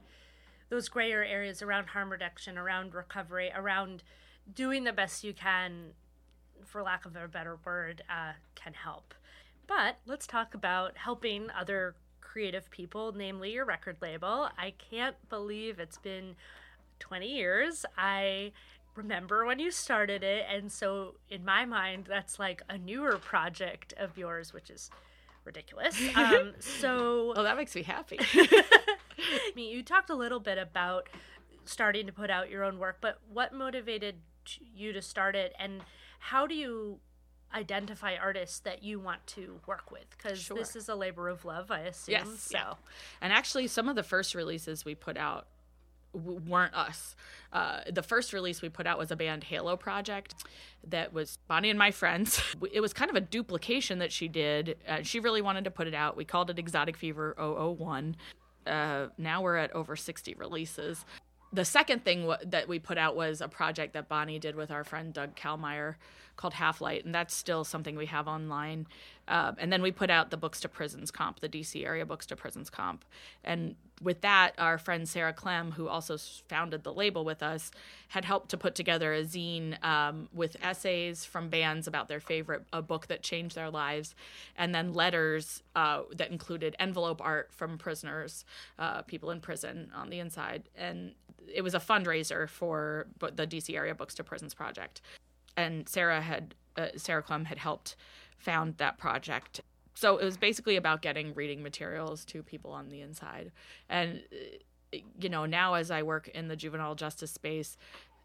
[0.69, 4.03] those grayer areas around harm reduction, around recovery, around
[4.53, 5.91] doing the best you can
[6.63, 9.13] for lack of a better word, uh, can help.
[9.67, 14.49] But let's talk about helping other creative people, namely your record label.
[14.57, 16.35] I can't believe it's been
[16.99, 17.85] 20 years.
[17.97, 18.51] I
[18.95, 23.93] remember when you started it, and so in my mind, that's like a newer project
[23.97, 24.89] of yours, which is
[25.45, 25.99] ridiculous.
[26.15, 28.17] Um, so, well, that makes me happy.
[29.17, 31.09] I mean, you talked a little bit about
[31.65, 34.15] starting to put out your own work, but what motivated
[34.75, 35.81] you to start it, and
[36.19, 36.99] how do you
[37.53, 40.57] identify artists that you want to work with because sure.
[40.57, 42.73] this is a labor of love i assume yes, so yeah.
[43.21, 45.47] and actually some of the first releases we put out
[46.15, 47.15] weren't us.
[47.51, 50.35] Uh, the first release we put out was a band halo project
[50.87, 52.41] that was bonnie and my friends.
[52.71, 55.87] It was kind of a duplication that she did uh, she really wanted to put
[55.87, 56.17] it out.
[56.17, 58.15] We called it exotic fever 001
[58.67, 61.05] uh, now we're at over 60 releases
[61.55, 64.71] the second thing w- that we put out was a project that Bonnie did with
[64.71, 65.95] our friend Doug Kalmeyer
[66.35, 68.87] called Half Light, and that's still something we have online.
[69.27, 72.25] Uh, and then we put out the Books to Prisons comp, the DC area Books
[72.27, 73.05] to Prisons comp.
[73.43, 77.71] And with that, our friend Sarah Clem, who also founded the label with us,
[78.09, 82.63] had helped to put together a zine um, with essays from bands about their favorite
[82.73, 84.13] a book that changed their lives,
[84.57, 88.43] and then letters uh, that included envelope art from prisoners,
[88.77, 90.63] uh, people in prison on the inside.
[90.77, 91.13] And
[91.53, 95.01] it was a fundraiser for the DC area Books to Prisons project,
[95.57, 97.95] and Sarah had uh, Sarah Clem had helped
[98.37, 99.61] found that project.
[99.93, 103.51] So it was basically about getting reading materials to people on the inside,
[103.89, 104.21] and
[104.93, 107.77] uh, you know now as I work in the juvenile justice space.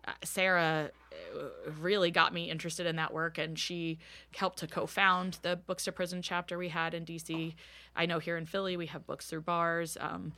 [0.08, 3.98] Uh, Sarah uh, really got me interested in that work, and she
[4.34, 7.54] helped to co-found the Books to Prison chapter we had in DC.
[7.94, 9.98] I know here in Philly we have Books Through Bars.
[10.00, 10.32] Um,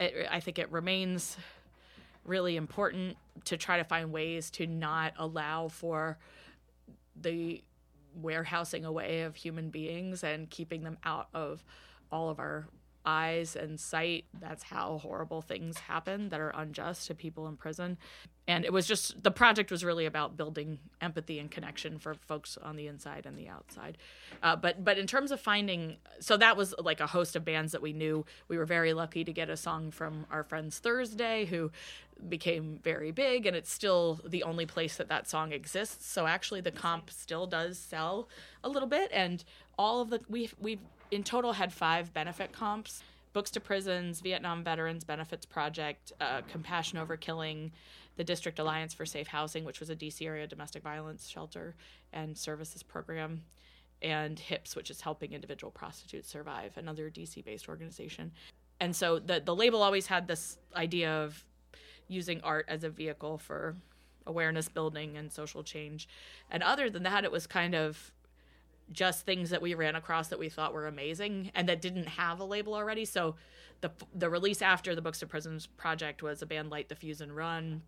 [0.00, 1.36] it, I think it remains
[2.28, 6.18] really important to try to find ways to not allow for
[7.20, 7.62] the
[8.14, 11.64] warehousing away of human beings and keeping them out of
[12.10, 12.66] all of our
[13.08, 14.26] eyes and sight.
[14.38, 17.96] That's how horrible things happen that are unjust to people in prison.
[18.46, 22.56] And it was just the project was really about building empathy and connection for folks
[22.56, 23.98] on the inside and the outside.
[24.42, 27.72] Uh, but but in terms of finding, so that was like a host of bands
[27.72, 28.24] that we knew.
[28.48, 31.70] We were very lucky to get a song from our friends Thursday, who
[32.28, 36.06] became very big, and it's still the only place that that song exists.
[36.06, 38.28] So actually, the comp still does sell
[38.64, 39.44] a little bit, and
[39.78, 44.64] all of the we we've in total had five benefit comps Books to Prisons, Vietnam
[44.64, 47.72] Veterans Benefits Project, uh, Compassion Over Killing,
[48.16, 51.76] the District Alliance for Safe Housing, which was a DC area domestic violence shelter
[52.12, 53.42] and services program,
[54.02, 58.32] and HIPS, which is Helping Individual Prostitutes Survive, another DC based organization.
[58.80, 61.44] And so the, the label always had this idea of
[62.08, 63.76] using art as a vehicle for
[64.26, 66.08] awareness building and social change.
[66.50, 68.12] And other than that, it was kind of
[68.92, 72.40] just things that we ran across that we thought were amazing and that didn't have
[72.40, 73.04] a label already.
[73.04, 73.34] So
[73.80, 77.20] the the release after the Books to Prisons project was a band Light the Fuse
[77.20, 77.82] and Run,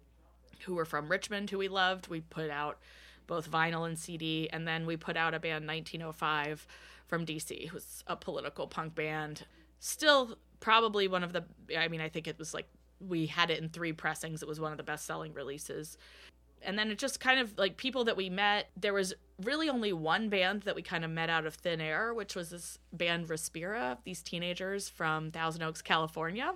[0.64, 2.08] who were from Richmond, who we loved.
[2.08, 2.78] We put out
[3.26, 6.66] both vinyl and CD, and then we put out a band 1905
[7.06, 9.46] from DC, who's a political punk band.
[9.80, 11.44] Still probably one of the
[11.76, 12.68] I mean, I think it was like
[13.00, 14.42] we had it in three pressings.
[14.42, 15.96] It was one of the best selling releases
[16.62, 19.92] and then it just kind of like people that we met there was really only
[19.92, 23.28] one band that we kind of met out of thin air which was this band
[23.28, 26.52] respira these teenagers from thousand oaks california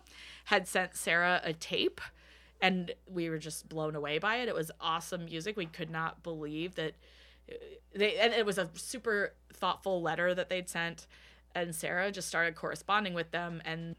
[0.46, 2.00] had sent sarah a tape
[2.64, 4.48] and we were just blown away by it.
[4.48, 5.54] It was awesome music.
[5.54, 6.94] We could not believe that
[7.50, 7.56] uh,
[7.94, 11.06] they and it was a super thoughtful letter that they'd sent
[11.54, 13.94] and sarah just started corresponding with them and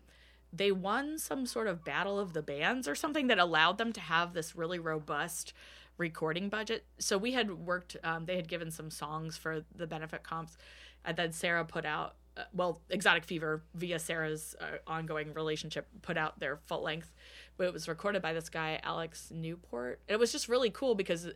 [0.52, 4.02] they won some sort of battle of the bands or something that allowed them to
[4.02, 5.54] have this really robust
[5.97, 6.86] recording budget.
[6.99, 10.58] So we had worked, um, they had given some songs for the benefit comps.
[11.03, 16.17] And then Sarah put out, uh, well, Exotic Fever, via Sarah's uh, ongoing relationship, put
[16.17, 17.13] out their full length.
[17.58, 20.01] But it was recorded by this guy, Alex Newport.
[20.08, 21.29] It was just really cool because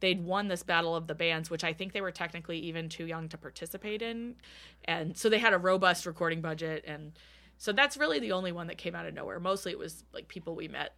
[0.00, 3.06] they'd won this battle of the bands, which I think they were technically even too
[3.06, 4.36] young to participate in.
[4.84, 7.12] And so they had a robust recording budget and
[7.58, 9.40] so that's really the only one that came out of nowhere.
[9.40, 10.94] Mostly it was like people we met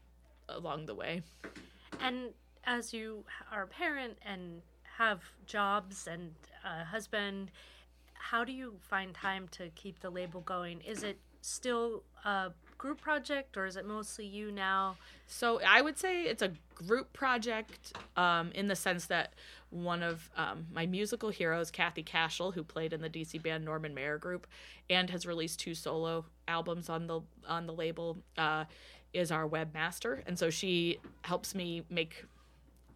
[0.49, 1.23] along the way.
[2.01, 2.31] And
[2.69, 4.61] as you are a parent and
[4.99, 7.51] have jobs and a husband,
[8.13, 10.83] how do you find time to keep the label going?
[10.83, 14.97] Is it still a group project or is it mostly you now?
[15.27, 19.33] So I would say it's a group project um, in the sense that
[19.71, 23.95] one of um, my musical heroes, Kathy Cashel, who played in the DC band Norman
[23.95, 24.47] Mayer Group,
[24.91, 28.65] and has released two solo albums on the on the label, uh,
[29.13, 32.25] is our webmaster, and so she helps me make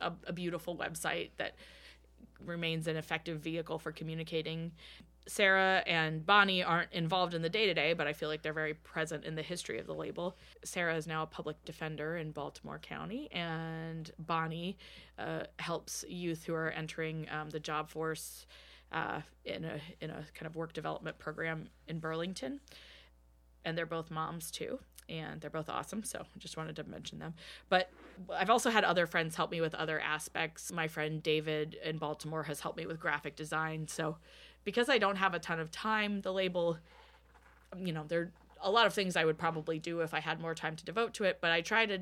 [0.02, 1.54] a, a beautiful website that
[2.44, 4.72] remains an effective vehicle for communicating
[5.26, 8.52] Sarah and Bonnie aren't involved in the day to day, but I feel like they're
[8.52, 10.36] very present in the history of the label.
[10.64, 14.78] Sarah is now a public defender in Baltimore County, and Bonnie
[15.18, 18.46] uh, helps youth who are entering um, the job force
[18.90, 22.60] uh, in a in a kind of work development program in Burlington.
[23.64, 24.80] And they're both moms too,
[25.12, 26.02] and they're both awesome.
[26.02, 27.34] So I just wanted to mention them.
[27.68, 27.90] But
[28.32, 30.72] I've also had other friends help me with other aspects.
[30.72, 33.86] My friend David in Baltimore has helped me with graphic design.
[33.88, 34.16] So
[34.64, 36.78] because I don't have a ton of time, the label,
[37.76, 40.40] you know, there are a lot of things I would probably do if I had
[40.40, 41.98] more time to devote to it, but I try to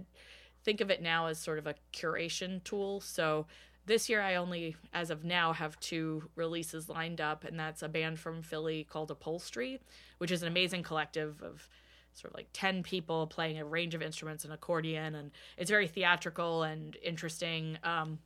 [0.63, 3.01] think of it now as sort of a curation tool.
[3.01, 3.47] So
[3.87, 7.89] this year I only, as of now, have two releases lined up, and that's a
[7.89, 9.81] band from Philly called Upholstery,
[10.19, 11.69] which is an amazing collective of
[12.15, 15.87] sort of like 10 people playing a range of instruments and accordion and it's very
[15.87, 17.79] theatrical and interesting.
[17.85, 18.19] Um,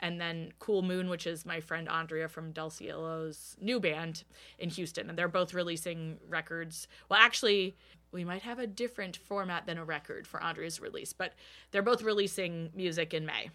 [0.00, 4.24] and then cool moon which is my friend andrea from del cielo's new band
[4.58, 6.88] in houston and they're both releasing records.
[7.08, 7.76] Well actually
[8.12, 11.32] we might have a different format than a record for andrea's release but
[11.70, 13.50] they're both releasing music in may.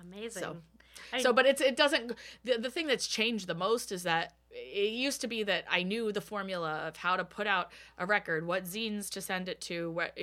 [0.00, 0.42] Amazing.
[0.42, 0.56] So-
[1.12, 2.12] I- so but it's it doesn't
[2.44, 5.82] the, the thing that's changed the most is that it used to be that I
[5.82, 9.62] knew the formula of how to put out a record, what zines to send it
[9.62, 10.18] to, what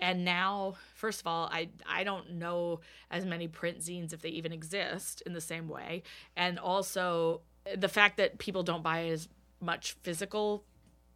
[0.00, 2.80] and now first of all, I I don't know
[3.10, 6.04] as many print zines if they even exist in the same way.
[6.36, 7.40] And also
[7.76, 9.28] the fact that people don't buy as
[9.60, 10.64] much physical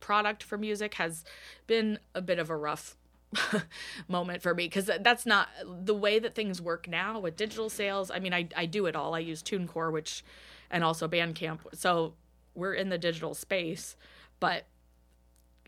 [0.00, 1.24] product for music has
[1.66, 2.96] been a bit of a rough
[4.08, 8.10] moment for me because that's not the way that things work now with digital sales.
[8.10, 9.14] I mean, I, I do it all.
[9.14, 10.24] I use TuneCore, which,
[10.70, 11.60] and also Bandcamp.
[11.74, 12.14] So
[12.54, 13.96] we're in the digital space,
[14.40, 14.66] but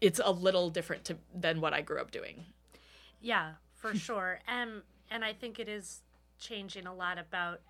[0.00, 2.44] it's a little different to, than what I grew up doing.
[3.20, 4.40] Yeah, for sure.
[4.46, 6.02] And and I think it is
[6.38, 7.60] changing a lot about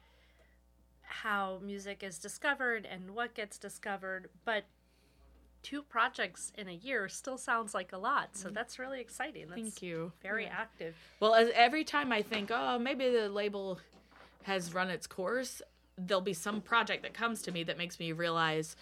[1.03, 4.65] how music is discovered and what gets discovered, but
[5.69, 8.31] two projects in a year still sounds like a lot.
[8.33, 9.49] So that's really exciting.
[9.49, 9.69] That's Mm-hmm.
[9.69, 10.13] Thank you.
[10.23, 10.57] Very Yeah.
[10.57, 10.95] active.
[11.21, 13.79] Well, as, every time I think, oh, maybe the label
[14.45, 15.61] has run its course,
[15.99, 18.77] there'll be some project that comes to me that makes me realize,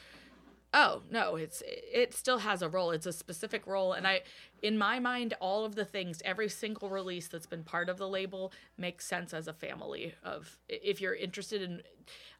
[0.74, 2.90] oh no, it's it still has a role.
[2.90, 4.22] It's a specific role, and I,
[4.62, 8.09] in my mind, all of the things, every single release that's been part of the
[8.09, 10.14] label makes sense as a family.
[10.22, 11.83] Of if you're interested in,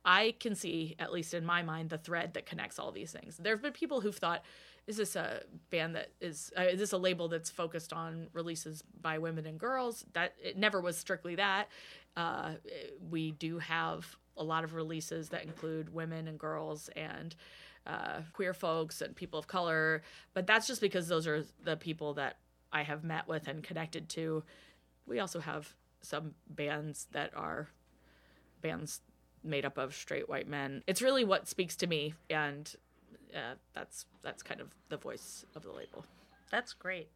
[0.05, 3.37] I can see at least in my mind the thread that connects all these things.
[3.37, 4.43] There have been people who've thought
[4.87, 8.83] is this a band that is uh, is this a label that's focused on releases
[9.01, 11.69] by women and girls that it never was strictly that
[12.17, 12.53] uh,
[13.11, 17.35] we do have a lot of releases that include women and girls and
[17.87, 20.03] uh, queer folks and people of color
[20.35, 22.39] but that's just because those are the people that
[22.73, 24.43] i have met with and connected to
[25.07, 27.69] we also have some bands that are
[28.61, 29.01] bands
[29.45, 32.75] made up of straight white men it's really what speaks to me and
[33.35, 36.05] uh, that's that's kind of the voice of the label.
[36.51, 37.09] That's great.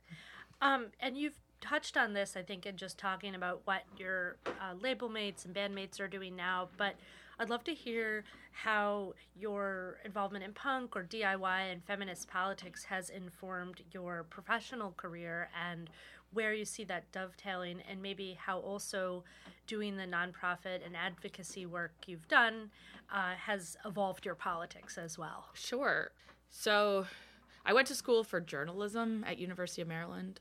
[0.61, 4.75] Um, and you've touched on this, I think, in just talking about what your uh,
[4.81, 6.69] label mates and bandmates are doing now.
[6.77, 6.97] But
[7.41, 13.09] I'd love to hear how your involvement in punk or DIY and feminist politics has
[13.09, 15.89] informed your professional career and
[16.35, 19.25] where you see that dovetailing, and maybe how also
[19.67, 22.71] doing the nonprofit and advocacy work you've done
[23.13, 25.47] uh, has evolved your politics as well.
[25.55, 26.11] Sure.
[26.51, 27.07] So,
[27.65, 30.41] I went to school for journalism at University of Maryland,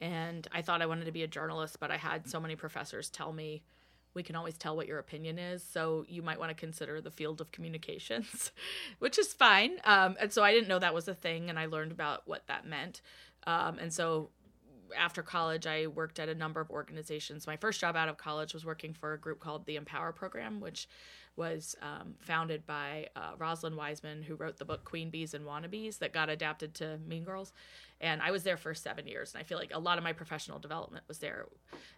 [0.00, 3.08] and I thought I wanted to be a journalist, but I had so many professors
[3.08, 3.62] tell me
[4.14, 7.10] we can always tell what your opinion is, so you might want to consider the
[7.10, 8.50] field of communications,
[8.98, 9.78] which is fine.
[9.84, 12.46] Um, and so I didn't know that was a thing, and I learned about what
[12.48, 13.00] that meant.
[13.46, 14.30] Um, and so
[14.96, 17.46] after college, I worked at a number of organizations.
[17.46, 20.60] My first job out of college was working for a group called the Empower Program,
[20.60, 20.88] which
[21.36, 25.98] was um, founded by uh, Rosalind Wiseman, who wrote the book Queen Bees and Wannabes
[25.98, 27.52] that got adapted to Mean Girls.
[28.00, 30.12] And I was there for seven years, and I feel like a lot of my
[30.12, 31.46] professional development was there.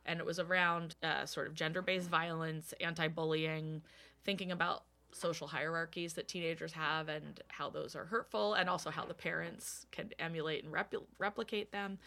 [0.07, 3.83] And it was around uh, sort of gender based violence, anti bullying,
[4.25, 9.05] thinking about social hierarchies that teenagers have and how those are hurtful and also how
[9.05, 11.99] the parents can emulate and repl- replicate them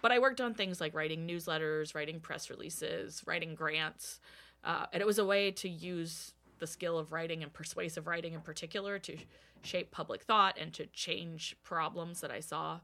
[0.00, 4.20] but i worked on things like writing newsletters writing press releases writing grants
[4.62, 6.32] uh, and it was a way to use
[6.64, 9.16] the skill of writing and persuasive writing in particular to
[9.62, 12.80] shape public thought and to change problems that i saw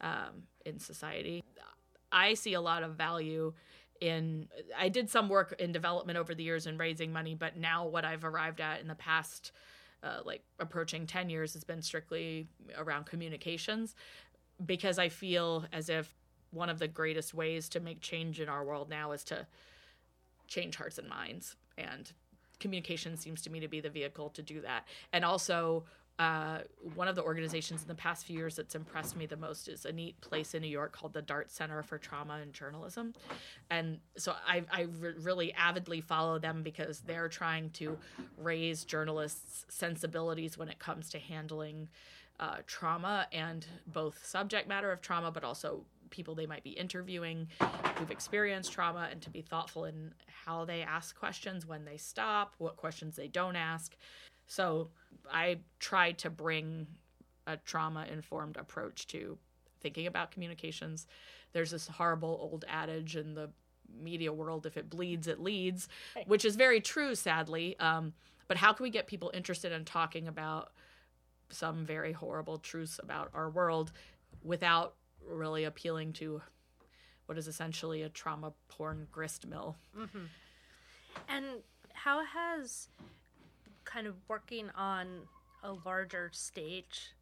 [0.00, 1.42] um, in society.
[2.10, 3.52] I see a lot of value
[4.00, 7.86] in I did some work in development over the years in raising money, but now
[7.86, 9.52] what I've arrived at in the past
[10.04, 13.96] uh, like approaching 10 years has been strictly around communications
[14.64, 16.14] because I feel as if
[16.52, 19.46] one of the greatest ways to make change in our world now is to
[20.46, 22.12] change hearts and minds and
[22.60, 25.84] communication seems to me to be the vehicle to do that and also
[26.18, 26.58] uh,
[26.96, 29.84] one of the organizations in the past few years that's impressed me the most is
[29.84, 33.14] a neat place in New York called the Dart Center for Trauma and Journalism.
[33.70, 37.96] And so I, I re- really avidly follow them because they're trying to
[38.36, 41.88] raise journalists' sensibilities when it comes to handling
[42.40, 47.48] uh, trauma and both subject matter of trauma, but also people they might be interviewing
[47.96, 50.12] who've experienced trauma and to be thoughtful in
[50.44, 53.96] how they ask questions, when they stop, what questions they don't ask.
[54.46, 54.90] So
[55.30, 56.86] I tried to bring
[57.46, 59.38] a trauma informed approach to
[59.80, 61.06] thinking about communications.
[61.52, 63.50] There's this horrible old adage in the
[64.00, 65.88] media world if it bleeds, it leads,
[66.26, 67.78] which is very true, sadly.
[67.78, 68.12] Um,
[68.48, 70.72] but how can we get people interested in talking about
[71.50, 73.92] some very horrible truths about our world
[74.42, 74.94] without
[75.26, 76.42] really appealing to
[77.26, 79.76] what is essentially a trauma porn grist mill?
[79.96, 80.24] Mm-hmm.
[81.28, 81.46] And
[81.92, 82.88] how has
[83.84, 85.06] kind of working on
[85.62, 87.14] a larger stage,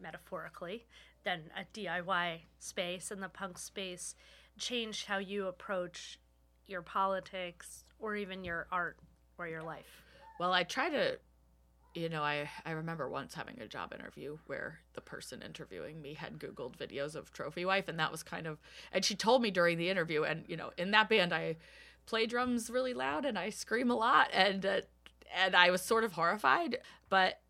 [0.00, 0.86] metaphorically,
[1.24, 4.14] than a DIY space and the punk space
[4.58, 6.18] changed how you approach
[6.66, 8.98] your politics or even your art
[9.38, 10.02] or your life?
[10.38, 11.18] Well, I try to,
[11.94, 16.14] you know, I, I remember once having a job interview where the person interviewing me
[16.14, 18.58] had Googled videos of Trophy Wife, and that was kind of,
[18.92, 21.56] and she told me during the interview, and, you know, in that band, I
[22.06, 24.80] play drums really loud and I scream a lot, and uh,
[25.34, 26.78] and I was sort of horrified.
[27.08, 27.40] But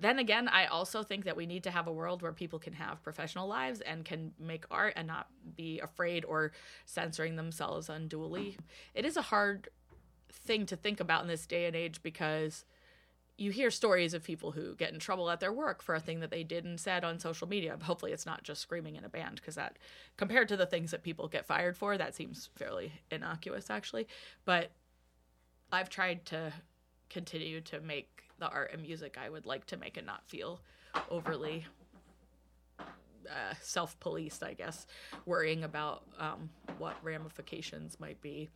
[0.00, 2.72] then again, I also think that we need to have a world where people can
[2.72, 6.52] have professional lives and can make art and not be afraid or
[6.86, 8.56] censoring themselves unduly.
[8.94, 9.68] It is a hard
[10.32, 12.64] thing to think about in this day and age because
[13.42, 16.20] you hear stories of people who get in trouble at their work for a thing
[16.20, 17.76] that they did and said on social media.
[17.82, 19.78] Hopefully, it's not just screaming in a band because that,
[20.16, 24.06] compared to the things that people get fired for, that seems fairly innocuous actually.
[24.44, 24.70] But
[25.72, 26.52] I've tried to
[27.10, 30.60] continue to make the art and music I would like to make and not feel
[31.10, 31.66] overly
[32.80, 34.86] uh, self policed, I guess,
[35.26, 38.50] worrying about um, what ramifications might be.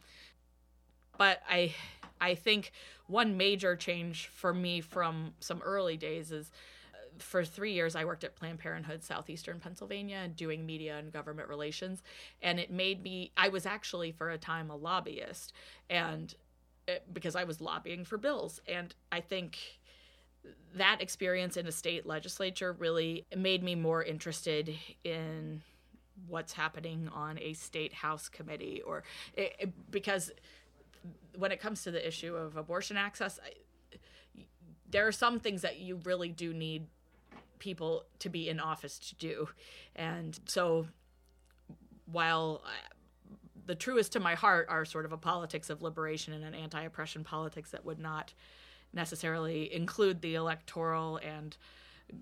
[1.18, 1.74] But I,
[2.20, 2.72] I think
[3.06, 6.50] one major change for me from some early days is
[6.94, 11.48] uh, for three years I worked at Planned Parenthood Southeastern Pennsylvania doing media and government
[11.48, 12.02] relations.
[12.42, 15.52] And it made me, I was actually for a time a lobbyist.
[15.88, 16.34] And
[16.88, 18.60] uh, because I was lobbying for bills.
[18.68, 19.58] And I think
[20.74, 25.62] that experience in a state legislature really made me more interested in
[26.28, 29.02] what's happening on a state house committee or
[29.34, 30.30] it, it, because
[31.36, 33.52] when it comes to the issue of abortion access I,
[34.88, 36.86] there are some things that you really do need
[37.58, 39.48] people to be in office to do
[39.94, 40.86] and so
[42.10, 42.68] while uh,
[43.66, 47.24] the truest to my heart are sort of a politics of liberation and an anti-oppression
[47.24, 48.32] politics that would not
[48.92, 51.56] necessarily include the electoral and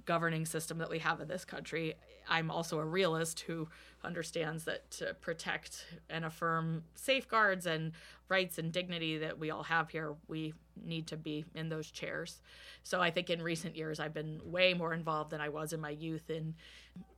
[0.06, 1.94] governing system that we have in this country.
[2.28, 3.68] I'm also a realist who
[4.02, 7.92] understands that to protect and affirm safeguards and
[8.28, 10.54] rights and dignity that we all have here, we
[10.84, 12.40] need to be in those chairs.
[12.82, 15.80] So I think in recent years, I've been way more involved than I was in
[15.80, 16.54] my youth in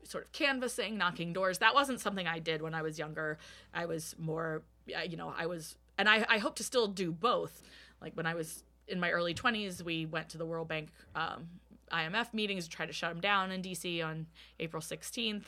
[0.04, 1.59] sort of canvassing, knocking doors.
[1.59, 3.38] That wasn't something I did when I was younger.
[3.74, 7.62] I was more, you know, I was, and I, I hope to still do both.
[8.00, 11.48] Like when I was in my early 20s, we went to the World Bank um,
[11.93, 14.26] IMF meetings to try to shut them down in DC on
[14.61, 15.47] April 16th.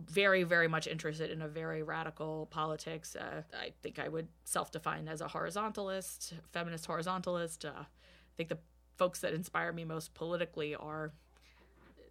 [0.00, 3.16] Very, very much interested in a very radical politics.
[3.16, 7.64] Uh, I think I would self define as a horizontalist, feminist horizontalist.
[7.64, 8.58] Uh, I think the
[8.96, 11.12] folks that inspire me most politically are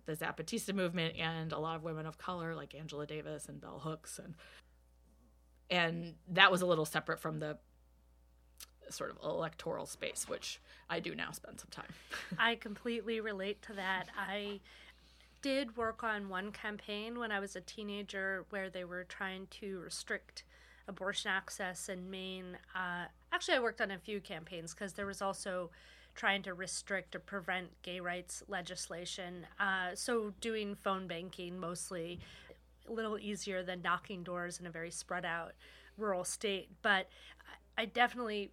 [0.05, 3.79] the Zapatista movement and a lot of women of color like Angela Davis and Bell
[3.83, 4.35] Hooks and
[5.69, 7.57] and that was a little separate from the
[8.93, 10.59] sort of electoral space which
[10.89, 11.93] I do now spend some time.
[12.39, 14.07] I completely relate to that.
[14.17, 14.59] I
[15.41, 19.79] did work on one campaign when I was a teenager where they were trying to
[19.79, 20.43] restrict
[20.87, 22.57] abortion access in Maine.
[22.73, 25.69] Uh, actually, I worked on a few campaigns because there was also
[26.15, 29.45] trying to restrict or prevent gay rights legislation.
[29.59, 32.19] Uh, so doing phone banking mostly
[32.89, 35.51] a little easier than knocking doors in a very spread out
[35.97, 36.69] rural state.
[36.81, 37.07] But
[37.77, 38.51] I definitely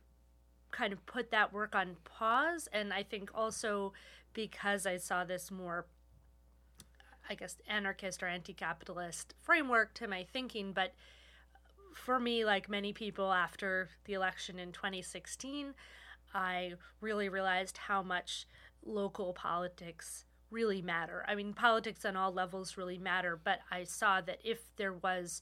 [0.74, 2.68] kind of put that work on pause.
[2.72, 3.92] And I think also
[4.32, 5.86] because I saw this more,
[7.30, 10.72] I guess, anarchist or anti capitalist framework to my thinking.
[10.72, 10.94] But
[11.94, 15.74] for me, like many people after the election in 2016,
[16.34, 18.46] I really realized how much
[18.84, 21.24] local politics really matter.
[21.26, 25.40] I mean, politics on all levels really matter, but I saw that if there was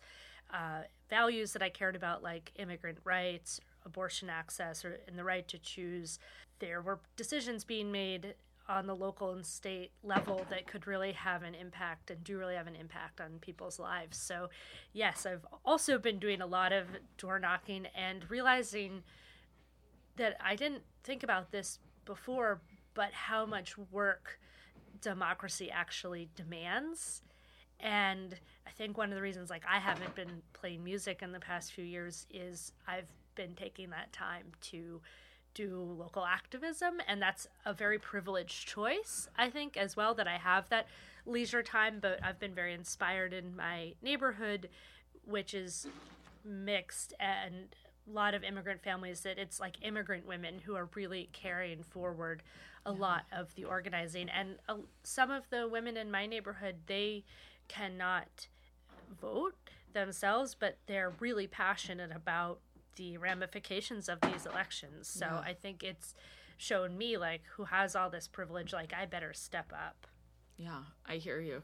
[0.52, 5.46] uh, values that I cared about, like immigrant rights, abortion access, or and the right
[5.48, 6.18] to choose,
[6.58, 8.34] there were decisions being made
[8.68, 12.54] on the local and state level that could really have an impact and do really
[12.54, 14.16] have an impact on people's lives.
[14.16, 14.48] So,
[14.92, 16.86] yes, I've also been doing a lot of
[17.18, 19.02] door knocking and realizing
[20.16, 22.60] that I didn't think about this before,
[22.94, 24.38] but how much work
[25.00, 27.22] democracy actually demands.
[27.80, 31.40] And I think one of the reasons like I haven't been playing music in the
[31.40, 35.00] past few years is I've been taking that time to
[35.54, 40.38] do local activism and that's a very privileged choice I think as well that I
[40.38, 40.86] have that
[41.26, 44.68] leisure time but I've been very inspired in my neighborhood
[45.24, 45.86] which is
[46.44, 47.68] mixed and
[48.08, 52.42] a lot of immigrant families that it's like immigrant women who are really carrying forward
[52.84, 52.98] a yeah.
[52.98, 57.24] lot of the organizing and uh, some of the women in my neighborhood they
[57.68, 58.48] cannot
[59.20, 59.54] vote
[59.92, 62.58] themselves but they're really passionate about
[62.97, 65.09] the ramifications of these elections.
[65.09, 65.40] So yeah.
[65.40, 66.14] i think it's
[66.57, 70.07] shown me like who has all this privilege like i better step up.
[70.57, 71.62] Yeah i hear you.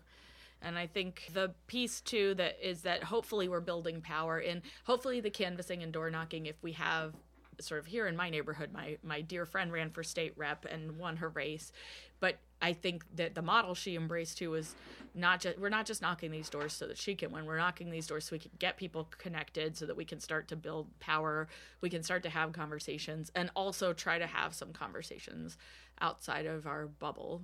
[0.61, 5.21] And I think the piece too that is that hopefully we're building power in hopefully
[5.21, 7.15] the canvassing and door knocking if we have
[7.61, 10.99] sort of here in my neighborhood my my dear friend ran for state rep and
[10.99, 11.73] won her race.
[12.21, 14.75] But i think that the model she embraced too was
[15.15, 17.47] not just we're not just knocking these doors so that she can win.
[17.47, 20.49] We're knocking these doors so we can get people connected so that we can start
[20.49, 21.49] to build power.
[21.81, 25.57] We can start to have conversations and also try to have some conversations
[26.01, 27.43] outside of our bubble.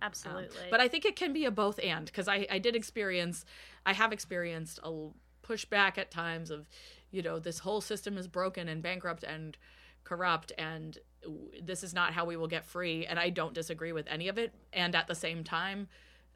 [0.00, 0.58] Absolutely.
[0.58, 3.44] Um, but I think it can be a both and because I, I did experience,
[3.86, 5.08] I have experienced a
[5.46, 6.68] pushback at times of,
[7.12, 9.56] you know, this whole system is broken and bankrupt and
[10.04, 10.98] corrupt and
[11.62, 13.06] this is not how we will get free.
[13.06, 14.52] And I don't disagree with any of it.
[14.72, 15.86] And at the same time,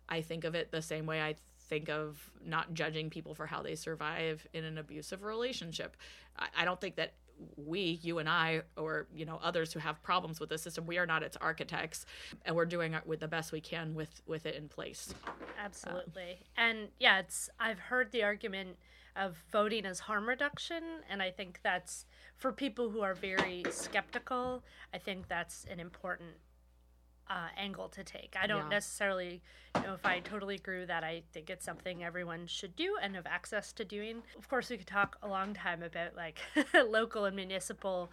[0.09, 1.35] I think of it the same way I
[1.69, 5.97] think of not judging people for how they survive in an abusive relationship.
[6.39, 7.15] I, I don't think that
[7.57, 10.97] we, you and I, or you know others who have problems with the system, we
[10.97, 12.07] are not its architects,
[12.45, 15.13] and we're doing it with the best we can with with it in place.
[15.63, 18.79] Absolutely, and yeah, it's I've heard the argument
[19.17, 22.07] of voting as harm reduction, and I think that's
[22.37, 24.63] for people who are very skeptical.
[24.93, 26.35] I think that's an important
[27.29, 28.37] uh, angle to take.
[28.41, 28.69] I don't yeah.
[28.69, 29.43] necessarily
[29.75, 31.03] know if I totally agree with that.
[31.03, 34.23] I think it's something everyone should do and have access to doing.
[34.39, 36.39] Of course, we could talk a long time about like
[36.75, 38.11] local and municipal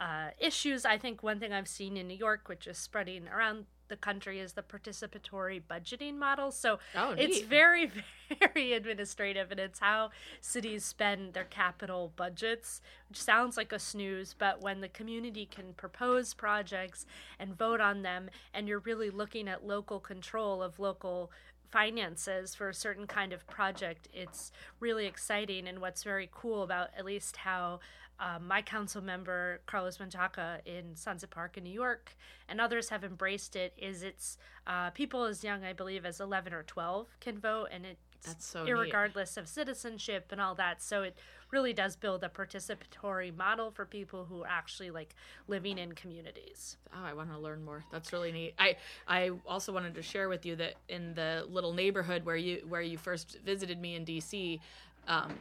[0.00, 0.84] uh, issues.
[0.84, 4.40] I think one thing I've seen in New York, which is spreading around the country
[4.40, 6.50] is the participatory budgeting model.
[6.50, 7.90] So oh, it's very,
[8.54, 10.10] very administrative, and it's how
[10.40, 12.80] cities spend their capital budgets,
[13.10, 17.04] which sounds like a snooze, but when the community can propose projects
[17.38, 21.30] and vote on them, and you're really looking at local control of local
[21.70, 25.68] finances for a certain kind of project, it's really exciting.
[25.68, 27.80] And what's very cool about at least how
[28.20, 32.14] um, my council member Carlos Menchaca in Sunset Park in New York
[32.48, 36.52] and others have embraced it is it's uh, people as young I believe as 11
[36.52, 41.02] or 12 can vote and it's That's so regardless of citizenship and all that so
[41.02, 41.16] it
[41.50, 45.14] really does build a participatory model for people who are actually like
[45.48, 46.76] living in communities.
[46.94, 47.84] Oh, I want to learn more.
[47.90, 48.54] That's really neat.
[48.58, 48.76] I
[49.08, 52.82] I also wanted to share with you that in the little neighborhood where you where
[52.82, 54.60] you first visited me in DC,
[55.08, 55.32] um,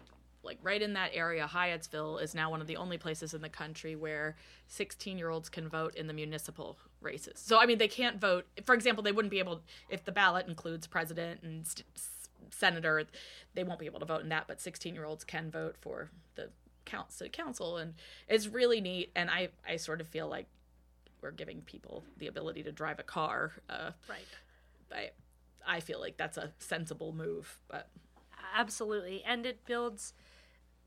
[0.44, 3.50] like right in that area, Hyattsville is now one of the only places in the
[3.50, 4.36] country where
[4.68, 7.40] 16 year olds can vote in the municipal races.
[7.40, 8.46] So, I mean, they can't vote.
[8.66, 11.86] For example, they wouldn't be able, if the ballot includes president and st-
[12.52, 13.04] senator,
[13.54, 16.10] they won't be able to vote in that, but 16 year olds can vote for
[16.36, 16.50] the
[17.10, 17.78] city council.
[17.78, 17.94] And
[18.28, 19.12] it's really neat.
[19.16, 20.48] And I, I sort of feel like
[21.22, 23.52] we're giving people the ability to drive a car.
[23.70, 24.26] Uh, right.
[24.92, 25.10] I,
[25.68, 27.90] I feel like that's a sensible move, but.
[28.56, 29.24] Absolutely.
[29.26, 30.14] And it builds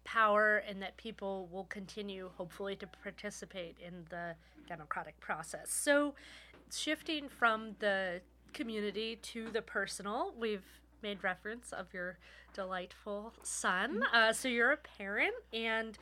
[0.05, 4.35] power and that people will continue, hopefully, to participate in the
[4.69, 5.71] democratic process.
[5.71, 6.15] So,
[6.71, 8.21] shifting from the
[8.53, 10.65] community to the personal, we've
[11.03, 12.19] made reference of your
[12.53, 13.95] delightful son.
[13.95, 14.17] Mm-hmm.
[14.17, 15.99] Uh, so, you're a parent, and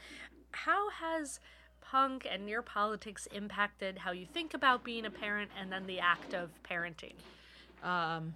[0.52, 1.40] how has
[1.80, 5.98] punk and your politics impacted how you think about being a parent and then the
[5.98, 7.14] act of parenting?
[7.82, 8.34] Um,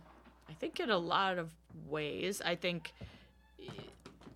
[0.49, 1.53] I think in a lot of
[1.89, 2.43] ways.
[2.45, 2.93] I think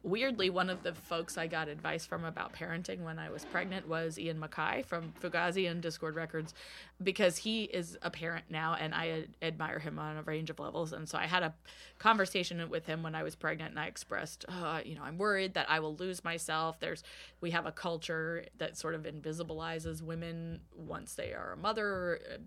[0.03, 3.89] weirdly, one of the folks I got advice from about parenting when I was pregnant
[3.89, 6.55] was Ian MacKaye from Fugazi and Dischord Records,
[7.03, 10.93] because he is a parent now, and I admire him on a range of levels.
[10.93, 11.55] And so I had a
[11.99, 15.55] conversation with him when I was pregnant, and I expressed, uh, you know, I'm worried
[15.55, 16.81] that I will lose myself.
[16.81, 17.03] There's,
[17.41, 22.39] we have a culture that sort of invisibilizes women once they are a mother uh,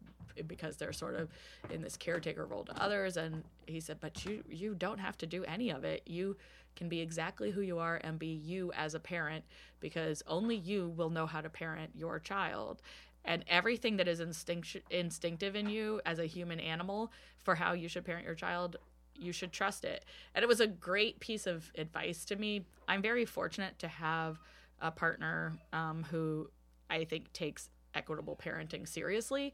[0.48, 1.30] because they're sort of
[1.70, 5.26] in this caretaker role to others and he said but you you don't have to
[5.26, 6.36] do any of it you
[6.82, 9.46] can be exactly who you are and be you as a parent
[9.80, 12.82] because only you will know how to parent your child.
[13.24, 17.88] And everything that is instinct- instinctive in you as a human animal for how you
[17.88, 18.78] should parent your child,
[19.16, 20.06] you should trust it.
[20.34, 22.66] And it was a great piece of advice to me.
[22.88, 24.40] I'm very fortunate to have
[24.82, 26.50] a partner um, who
[26.90, 29.54] I think takes equitable parenting seriously.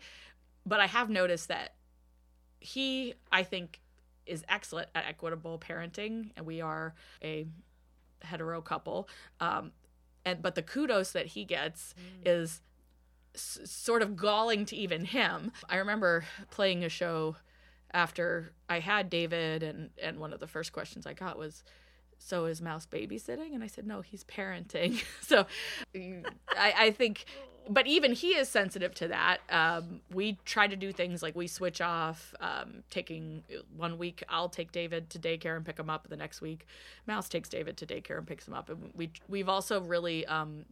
[0.65, 1.73] But I have noticed that
[2.61, 3.81] he, I think,
[4.27, 7.47] is excellent at equitable parenting, and we are a
[8.21, 9.07] hetero couple.
[9.39, 9.71] Um,
[10.25, 12.27] and but the kudos that he gets mm.
[12.27, 12.61] is
[13.35, 15.51] s- sort of galling to even him.
[15.69, 17.37] I remember playing a show
[17.93, 21.63] after I had David, and and one of the first questions I got was,
[22.17, 25.45] "So is Mouse babysitting?" And I said, "No, he's parenting." so
[26.57, 27.25] I, I think
[27.69, 29.39] but even he is sensitive to that.
[29.49, 33.43] Um, we try to do things like we switch off, um, taking
[33.75, 36.07] one week I'll take David to daycare and pick him up.
[36.09, 36.65] The next week,
[37.05, 38.69] Mouse takes David to daycare and picks him up.
[38.69, 40.65] And we we've also really um,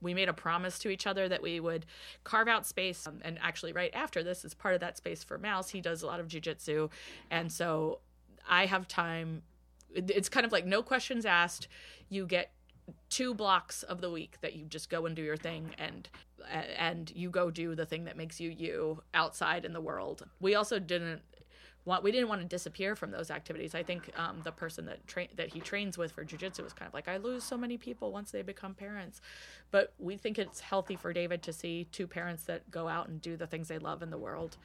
[0.00, 1.86] we made a promise to each other that we would
[2.24, 3.06] carve out space.
[3.06, 5.70] Um, and actually, right after this is part of that space for Mouse.
[5.70, 6.90] He does a lot of jujitsu,
[7.30, 8.00] and so
[8.48, 9.42] I have time.
[9.94, 11.68] It's kind of like no questions asked.
[12.08, 12.50] You get
[13.08, 16.08] two blocks of the week that you just go and do your thing and
[16.76, 20.24] and you go do the thing that makes you you outside in the world.
[20.40, 21.22] We also didn't
[21.84, 23.74] want we didn't want to disappear from those activities.
[23.74, 26.88] I think um, the person that train that he trains with for jujitsu was kind
[26.88, 29.20] of like I lose so many people once they become parents,
[29.70, 33.20] but we think it's healthy for David to see two parents that go out and
[33.20, 34.56] do the things they love in the world.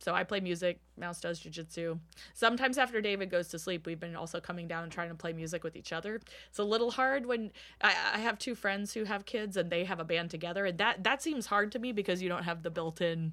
[0.00, 1.98] So I play music, Mouse does jujitsu.
[2.34, 5.32] Sometimes after David goes to sleep, we've been also coming down and trying to play
[5.32, 6.20] music with each other.
[6.48, 7.50] It's a little hard when
[7.80, 10.78] I, I have two friends who have kids and they have a band together, and
[10.78, 13.32] that that seems hard to me because you don't have the built-in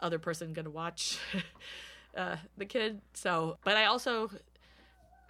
[0.00, 1.18] other person going to watch.
[2.18, 3.00] uh, the kid.
[3.14, 4.30] So, but I also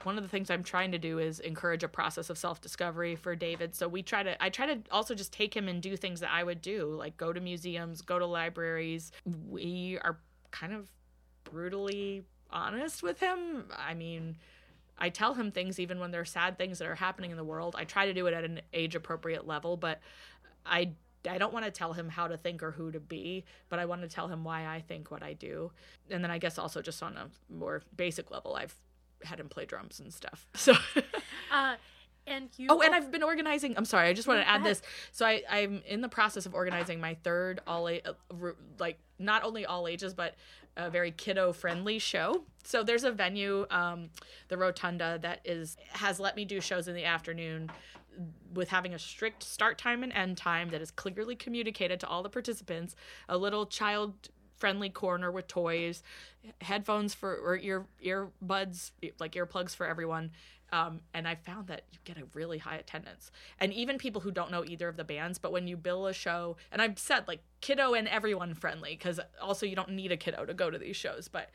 [0.05, 3.35] one of the things I'm trying to do is encourage a process of self-discovery for
[3.35, 3.75] David.
[3.75, 6.31] So we try to I try to also just take him and do things that
[6.31, 9.13] I would do, like go to museums, go to libraries.
[9.49, 10.19] We are
[10.51, 10.89] kind of
[11.45, 13.65] brutally honest with him.
[13.77, 14.37] I mean,
[14.99, 17.45] I tell him things even when there are sad things that are happening in the
[17.45, 17.75] world.
[17.79, 20.01] I try to do it at an age appropriate level, but
[20.65, 20.93] I
[21.29, 23.87] I don't want to tell him how to think or who to be, but I
[23.87, 25.73] want to tell him why I think what I do.
[26.11, 28.75] And then I guess also just on a more basic level, I've
[29.25, 30.47] had him play drums and stuff.
[30.57, 30.75] So
[31.53, 31.77] uh
[32.27, 33.75] and you Oh, and I've been organizing.
[33.77, 34.09] I'm sorry.
[34.09, 34.83] I just want to add this.
[35.13, 37.99] So I I'm in the process of organizing my third all uh,
[38.79, 40.35] like not only all ages but
[40.77, 42.45] a very kiddo friendly show.
[42.65, 44.11] So there's a venue, um,
[44.49, 47.71] the Rotunda, that is has let me do shows in the afternoon
[48.53, 52.23] with having a strict start time and end time that is clearly communicated to all
[52.23, 52.97] the participants,
[53.29, 56.03] a little child friendly corner with toys,
[56.61, 58.91] headphones for or ear earbuds
[59.21, 60.33] like earplugs for everyone.
[60.71, 64.31] Um, and I found that you get a really high attendance, and even people who
[64.31, 65.39] don't know either of the bands.
[65.39, 69.19] But when you bill a show, and I've said like kiddo and everyone friendly, because
[69.41, 71.27] also you don't need a kiddo to go to these shows.
[71.29, 71.51] But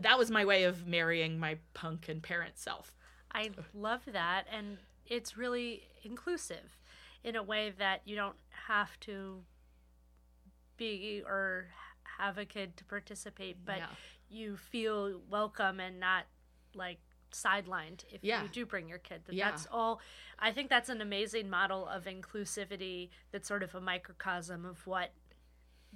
[0.00, 2.96] that was my way of marrying my punk and parent self.
[3.34, 4.78] I love that, and
[5.08, 6.78] it's really inclusive
[7.24, 8.36] in a way that you don't
[8.68, 9.42] have to
[10.76, 11.66] be or
[12.18, 13.86] have a kid to participate, but yeah.
[14.30, 16.24] you feel welcome and not
[16.74, 16.98] like
[17.32, 18.42] sidelined if yeah.
[18.42, 19.22] you do bring your kid.
[19.26, 19.50] That yeah.
[19.50, 20.00] That's all.
[20.38, 23.10] I think that's an amazing model of inclusivity.
[23.32, 25.10] That's sort of a microcosm of what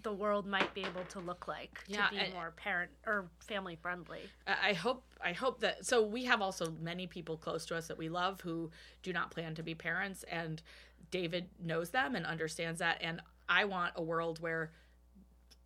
[0.03, 3.77] the world might be able to look like yeah, to be more parent or family
[3.77, 4.21] friendly.
[4.47, 7.99] I hope I hope that so we have also many people close to us that
[7.99, 8.71] we love who
[9.03, 10.63] do not plan to be parents and
[11.11, 14.71] David knows them and understands that and I want a world where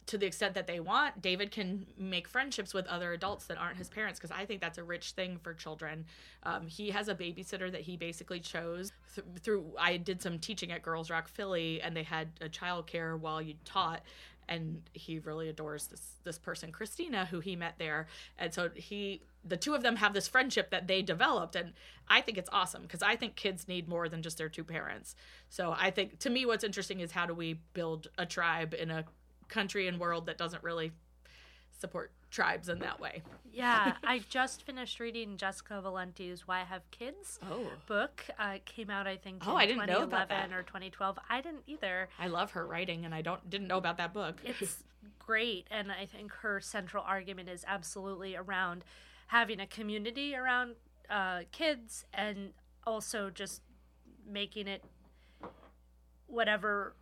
[0.06, 3.76] to the extent that they want, David can make friendships with other adults that aren't
[3.76, 6.04] his parents because I think that's a rich thing for children.
[6.44, 9.72] Um, he has a babysitter that he basically chose th- through.
[9.78, 13.42] I did some teaching at Girls Rock Philly, and they had a child care while
[13.42, 14.02] you taught.
[14.48, 18.06] and he really adores this this person Christina who he met there
[18.38, 21.72] and so he the two of them have this friendship that they developed and
[22.08, 25.16] I think it's awesome because I think kids need more than just their two parents
[25.48, 28.90] so I think to me what's interesting is how do we build a tribe in
[28.90, 29.04] a
[29.48, 30.92] country and world that doesn't really
[31.78, 33.22] support tribes in that way.
[33.52, 37.66] Yeah, I just finished reading Jessica Valenti's "Why Have Kids" Oh.
[37.86, 38.24] book.
[38.38, 40.56] Uh, came out, I think, Oh, I didn't know about 2011 that.
[40.58, 41.18] or 2012.
[41.28, 42.08] I didn't either.
[42.18, 44.40] I love her writing and I don't didn't know about that book.
[44.44, 44.82] It's
[45.18, 48.84] great, and I think her central argument is absolutely around
[49.28, 50.74] having a community around
[51.10, 52.52] uh, kids, and
[52.86, 53.62] also just
[54.28, 54.82] making it
[56.26, 56.94] whatever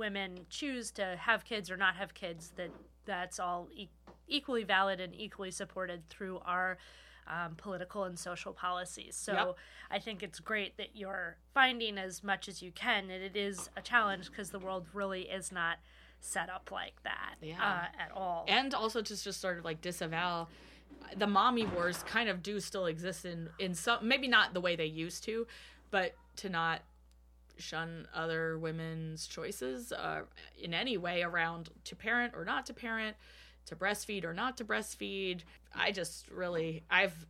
[0.00, 2.70] women choose to have kids or not have kids that
[3.04, 3.88] that's all e-
[4.26, 6.78] equally valid and equally supported through our
[7.28, 9.14] um, political and social policies.
[9.14, 9.56] So Yep.
[9.92, 13.70] I think it's great that you're finding as much as you can, and it is
[13.76, 15.76] a challenge because the world really is not
[16.20, 17.62] set up like that Yeah.
[17.62, 18.44] uh, at all.
[18.48, 20.48] and also to just sort of like disavow
[21.16, 24.76] the mommy wars kind of do still exist in in some maybe not the way
[24.76, 25.46] they used to
[25.90, 26.82] but to not
[27.60, 30.22] shun other women's choices uh,
[30.60, 33.16] in any way around to parent or not to parent
[33.66, 35.40] to breastfeed or not to breastfeed
[35.74, 37.26] i just really i've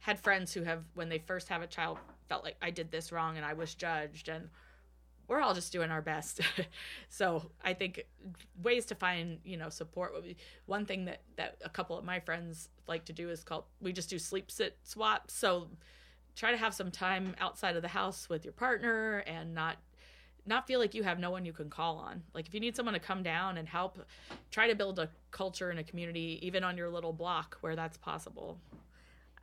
[0.00, 1.98] had friends who have when they first have a child
[2.28, 4.50] felt like i did this wrong and i was judged and
[5.30, 6.40] we're all just doing our best.
[7.08, 8.04] so I think
[8.64, 12.04] ways to find, you know, support would be one thing that that a couple of
[12.04, 15.32] my friends like to do is called we just do sleep sit swaps.
[15.32, 15.68] So
[16.40, 19.76] try to have some time outside of the house with your partner and not
[20.46, 22.22] not feel like you have no one you can call on.
[22.32, 23.98] Like if you need someone to come down and help,
[24.50, 27.98] try to build a culture and a community even on your little block where that's
[27.98, 28.56] possible.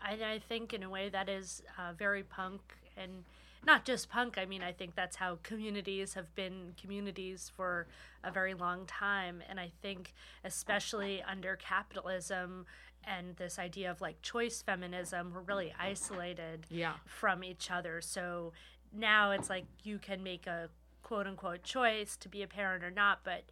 [0.02, 2.62] I, I think in a way that is uh, very punk
[2.98, 3.24] and
[3.64, 4.40] not just punk.
[4.40, 7.86] I mean, I think that's how communities have been communities for
[8.24, 9.44] a very long time.
[9.48, 12.66] And I think, especially under capitalism
[13.08, 16.94] and this idea of like choice feminism, we're really isolated Yeah.
[17.06, 18.02] from each other.
[18.02, 18.54] So
[18.94, 20.70] now it's like you can make a
[21.04, 23.44] quote unquote choice to be a parent or not, but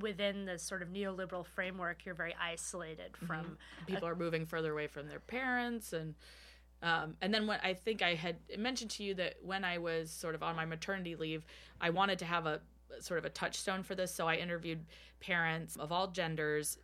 [0.00, 4.86] within this sort of neoliberal framework, you're very isolated from people are moving further away
[4.86, 6.14] from their parents and
[6.80, 10.12] um, and then when I think I had mentioned to you that when I was
[10.12, 11.44] sort of on my maternity leave,
[11.80, 12.60] I wanted to have a
[13.00, 14.14] sort of a touchstone for this.
[14.14, 14.84] So I interviewed
[15.18, 16.78] parents of all genders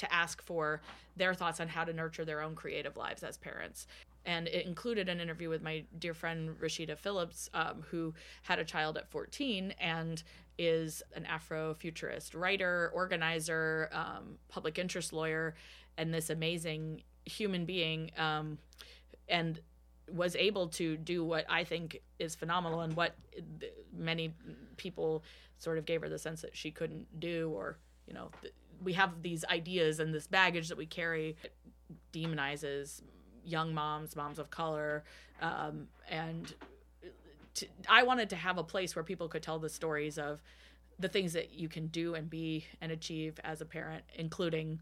[0.00, 0.80] to ask for
[1.16, 3.86] their thoughts on how to nurture their own creative lives as parents.
[4.26, 8.64] And it included an interview with my dear friend Rasheedah Phillips, um, who had a
[8.64, 10.22] child at 14 and
[10.58, 15.54] is an Afrofuturist writer, organizer, um, public interest lawyer,
[15.96, 18.10] and this amazing human being.
[18.18, 18.58] Um,
[19.28, 19.60] and
[20.12, 23.14] was able to do what I think is phenomenal and what
[23.96, 24.34] many
[24.76, 25.22] people
[25.58, 27.78] sort of gave her the sense that she couldn't do or
[28.08, 28.30] you know
[28.82, 31.36] we have these ideas and this baggage that we carry.
[31.42, 31.52] That
[32.12, 33.02] demonizes
[33.44, 35.04] young moms moms of color
[35.40, 36.52] um, and
[37.54, 40.42] to, I wanted to have a place where people could tell the stories of
[40.98, 44.80] the things that you can do and be and achieve as a parent including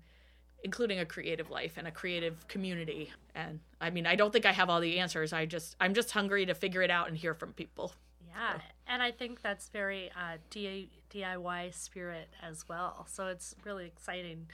[0.64, 3.12] including a creative life and a creative community.
[3.34, 5.32] And i mean i don't think i have all the answers.
[5.32, 7.92] I just i'm just hungry to figure it out and hear from people
[8.38, 13.06] Yeah, and I think that's very uh, DIY spirit as well.
[13.10, 14.46] So it's really exciting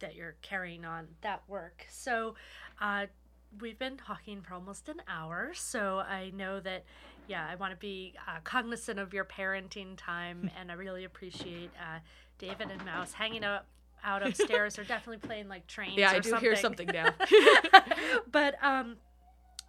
[0.00, 1.86] that you're carrying on that work.
[1.90, 2.34] So
[2.80, 3.06] uh,
[3.60, 6.84] we've been talking for almost an hour, so I know that.
[7.26, 11.70] Yeah, I want to be uh, cognizant of your parenting time, and I really appreciate
[11.80, 12.00] uh,
[12.38, 13.64] David and Mouse hanging out
[14.04, 14.76] out upstairs.
[14.76, 15.96] They're definitely playing like trains.
[15.96, 17.14] yeah i do hear something now
[18.30, 18.96] but um,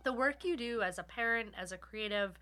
[0.03, 2.37] the work you do as a parent, as a creative,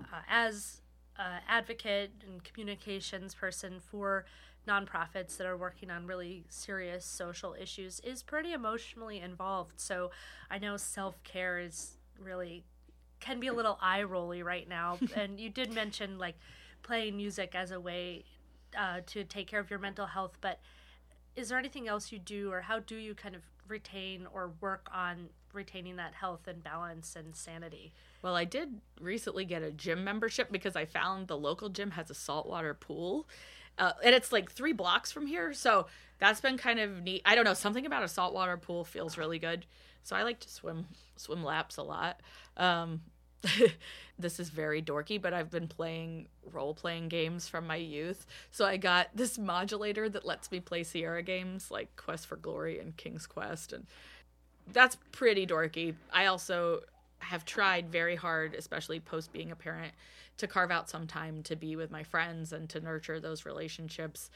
[0.00, 0.80] uh, as
[1.18, 4.24] an advocate and communications person for
[4.66, 9.78] nonprofits that are working on really serious social issues is pretty emotionally involved.
[9.78, 10.10] So
[10.50, 12.64] I know self care is really
[13.20, 14.98] can be a little eye rolly right now.
[15.16, 16.36] and you did mention like
[16.82, 18.24] playing music as a way
[18.78, 20.60] uh, to take care of your mental health, but
[21.36, 24.88] is there anything else you do or how do you kind of retain or work
[24.92, 27.92] on retaining that health and balance and sanity.
[28.22, 32.10] Well i did recently get a gym membership because i found the local gym has
[32.10, 33.28] a saltwater pool
[33.76, 35.86] uh, and it's like three blocks from here so
[36.18, 37.22] that's been kind of neat.
[37.24, 39.66] I don't know something about a saltwater pool feels really good.
[40.02, 40.86] So i like to swim
[41.16, 42.20] swim laps a lot.
[42.56, 43.02] Um,
[44.18, 48.26] this is very dorky, but I've been playing role playing games from my youth.
[48.50, 52.78] So I got this modulator that lets me play Sierra games like Quest for Glory
[52.78, 53.72] and King's Quest.
[53.72, 53.86] And
[54.72, 55.94] that's pretty dorky.
[56.12, 56.80] I also
[57.18, 59.92] have tried very hard, especially post being a parent,
[60.36, 64.30] to carve out some time to be with my friends and to nurture those relationships.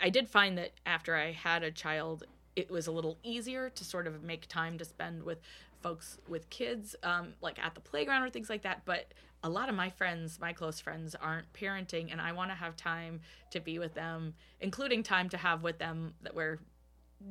[0.00, 2.24] I did find that after I had a child,
[2.56, 5.40] it was a little easier to sort of make time to spend with
[5.82, 8.82] folks with kids, um, like at the playground or things like that.
[8.84, 9.12] But
[9.42, 12.76] a lot of my friends, my close friends, aren't parenting, and I want to have
[12.76, 13.20] time
[13.52, 16.58] to be with them, including time to have with them that where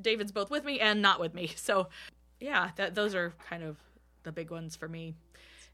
[0.01, 1.51] David's both with me and not with me.
[1.57, 1.89] So,
[2.39, 3.77] yeah, that those are kind of
[4.23, 5.15] the big ones for me.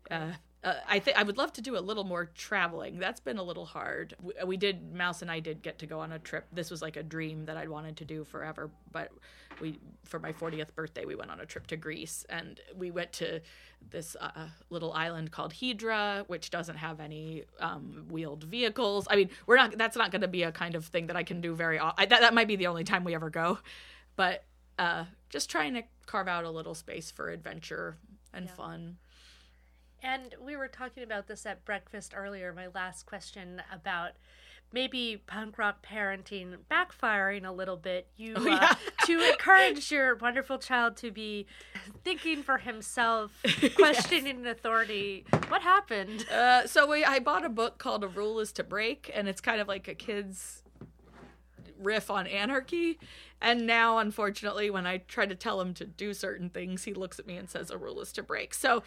[0.10, 0.32] Uh,
[0.64, 2.98] uh, I think I would love to do a little more traveling.
[2.98, 4.16] That's been a little hard.
[4.22, 6.46] We, we, did Mouse and I did get to go on a trip.
[6.54, 8.72] This was like a dream that I'd wanted to do forever.
[8.92, 9.12] But
[9.60, 13.14] we for my 40th birthday we went on a trip to Greece and we went
[13.14, 13.42] to
[13.90, 19.08] this uh, little island called Hydra, which doesn't have any um, wheeled vehicles.
[19.10, 19.78] I mean, we're not.
[19.78, 21.80] That's not going to be a kind of thing that I can do very.
[21.80, 23.60] I, that that might be the only time we ever go.
[24.16, 24.46] But
[24.78, 27.98] uh, just trying to carve out a little space for adventure
[28.34, 28.54] and yeah.
[28.54, 28.98] fun.
[30.02, 32.54] And we were talking about this at breakfast earlier.
[32.54, 34.12] My last question about
[34.74, 38.08] maybe punk rock parenting backfiring a little bit.
[38.18, 38.76] You oh, yeah.
[39.06, 41.46] To encourage your wonderful child to be
[42.04, 43.32] thinking for himself,
[43.76, 44.58] questioning yes.
[44.58, 45.26] authority.
[45.50, 46.28] What happened?
[46.30, 49.42] Uh, so we, I bought a book called "A Rule Is to Break," and it's
[49.42, 50.64] kind of like a kid's
[51.80, 53.00] riff on anarchy.
[53.42, 57.20] And now, unfortunately, when I try to tell him to do certain things, he looks
[57.20, 58.54] at me and says, A rule is to break.
[58.54, 58.84] So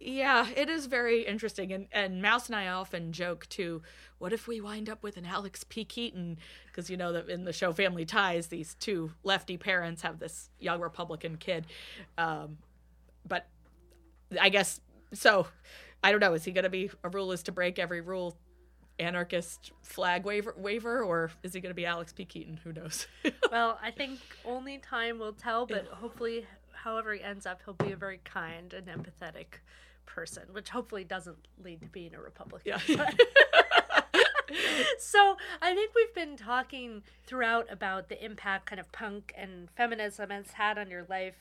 [0.00, 1.72] yeah, it is very interesting.
[1.72, 3.82] And, and Mouse and I often joke too
[4.20, 5.82] what if we wind up with an Alex P.
[5.82, 6.38] Keaton?
[6.66, 10.50] Because you know that in the show Family Ties, these two lefty parents have this
[10.58, 11.66] young Republican kid.
[12.18, 12.58] Um,
[13.26, 13.46] but
[14.38, 14.80] I guess
[15.14, 15.46] so.
[16.04, 16.34] I don't know.
[16.34, 18.36] Is he going to be a rule is to break every rule
[18.98, 22.26] anarchist flag waiver, waiver or is he going to be Alex P.
[22.26, 22.60] Keaton?
[22.62, 23.06] Who knows?
[23.50, 27.92] well, I think only time will tell, but hopefully, however he ends up, he'll be
[27.92, 29.60] a very kind and empathetic
[30.14, 32.80] person, which hopefully doesn't lead to being a Republican.
[32.88, 33.10] Yeah.
[34.98, 40.30] so I think we've been talking throughout about the impact kind of punk and feminism
[40.30, 41.36] has had on your life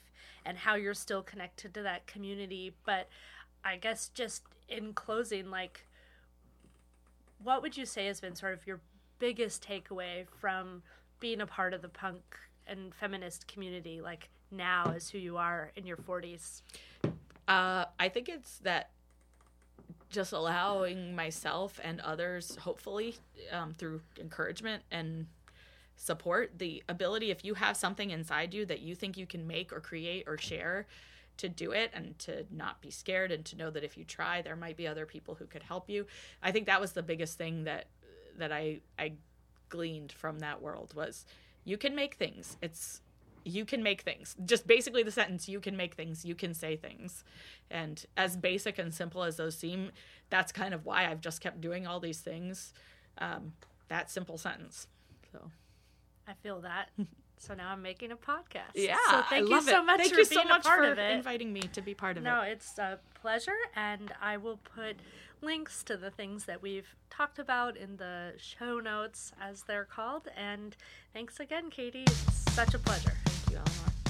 [0.45, 2.73] and how you're still connected to that community.
[2.85, 3.09] But
[3.63, 5.85] I guess just in closing, like,
[7.43, 8.81] what would you say has been sort of your
[9.17, 10.83] biggest takeaway from
[11.19, 12.21] being a part of the punk
[12.67, 16.61] and feminist community, like now as who you are in your 40s?
[17.49, 18.91] Uh, I think it's that
[20.09, 23.15] just allowing myself and others, hopefully,
[23.51, 25.25] um, through encouragement and
[25.95, 29.73] support, the ability, if you have something inside you that you think you can make
[29.73, 30.87] or create or share,
[31.37, 34.41] to do it and to not be scared and to know that if you try,
[34.41, 36.05] there might be other people who could help you.
[36.43, 37.87] I think that was the biggest thing that
[38.37, 39.13] that I I
[39.69, 41.25] gleaned from that world was
[41.63, 42.57] you can make things.
[42.61, 43.01] It's
[43.43, 44.35] you can make things.
[44.45, 47.23] Just basically the sentence, you can make things, you can say things.
[47.71, 49.91] And as basic and simple as those seem,
[50.29, 52.73] that's kind of why I've just kept doing all these things.
[53.17, 53.53] Um,
[53.89, 54.87] that simple sentence.
[55.31, 55.51] So
[56.27, 56.89] I feel that.
[57.41, 58.75] So now I'm making a podcast.
[58.75, 60.99] Yeah, so thank you so much thank for you being so much part for of
[60.99, 61.11] it.
[61.11, 62.45] inviting me to be part of no, it.
[62.45, 64.97] No, it's a pleasure, and I will put
[65.41, 70.27] links to the things that we've talked about in the show notes, as they're called.
[70.35, 70.75] And
[71.13, 72.03] thanks again, Katie.
[72.03, 73.13] It's such a pleasure.
[73.65, 74.05] Thank.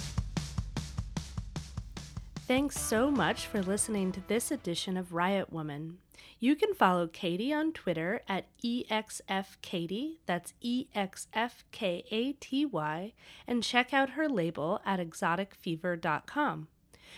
[2.47, 5.99] Thanks so much for listening to this edition of Riot Woman.
[6.39, 12.65] You can follow Katie on Twitter at EXFKaty, that's E X F K A T
[12.65, 13.13] Y,
[13.45, 16.67] and check out her label at exoticfever.com.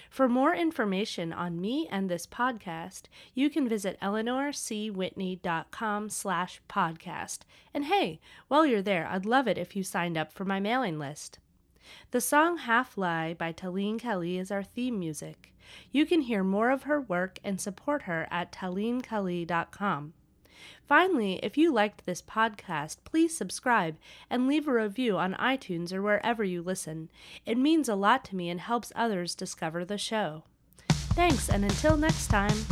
[0.09, 3.03] For more information on me and this podcast,
[3.35, 7.39] you can visit eleanorcwhitney.com slash podcast.
[7.73, 10.97] And hey, while you're there, I'd love it if you signed up for my mailing
[10.97, 11.37] list.
[12.11, 15.53] The song Half Lie by Talene Kelly is our theme music.
[15.91, 20.13] You can hear more of her work and support her at talenkelly.com.
[20.85, 23.97] Finally, if you liked this podcast, please subscribe
[24.29, 27.09] and leave a review on iTunes or wherever you listen.
[27.45, 30.43] It means a lot to me and helps others discover the show.
[31.13, 32.65] Thanks, and until next time.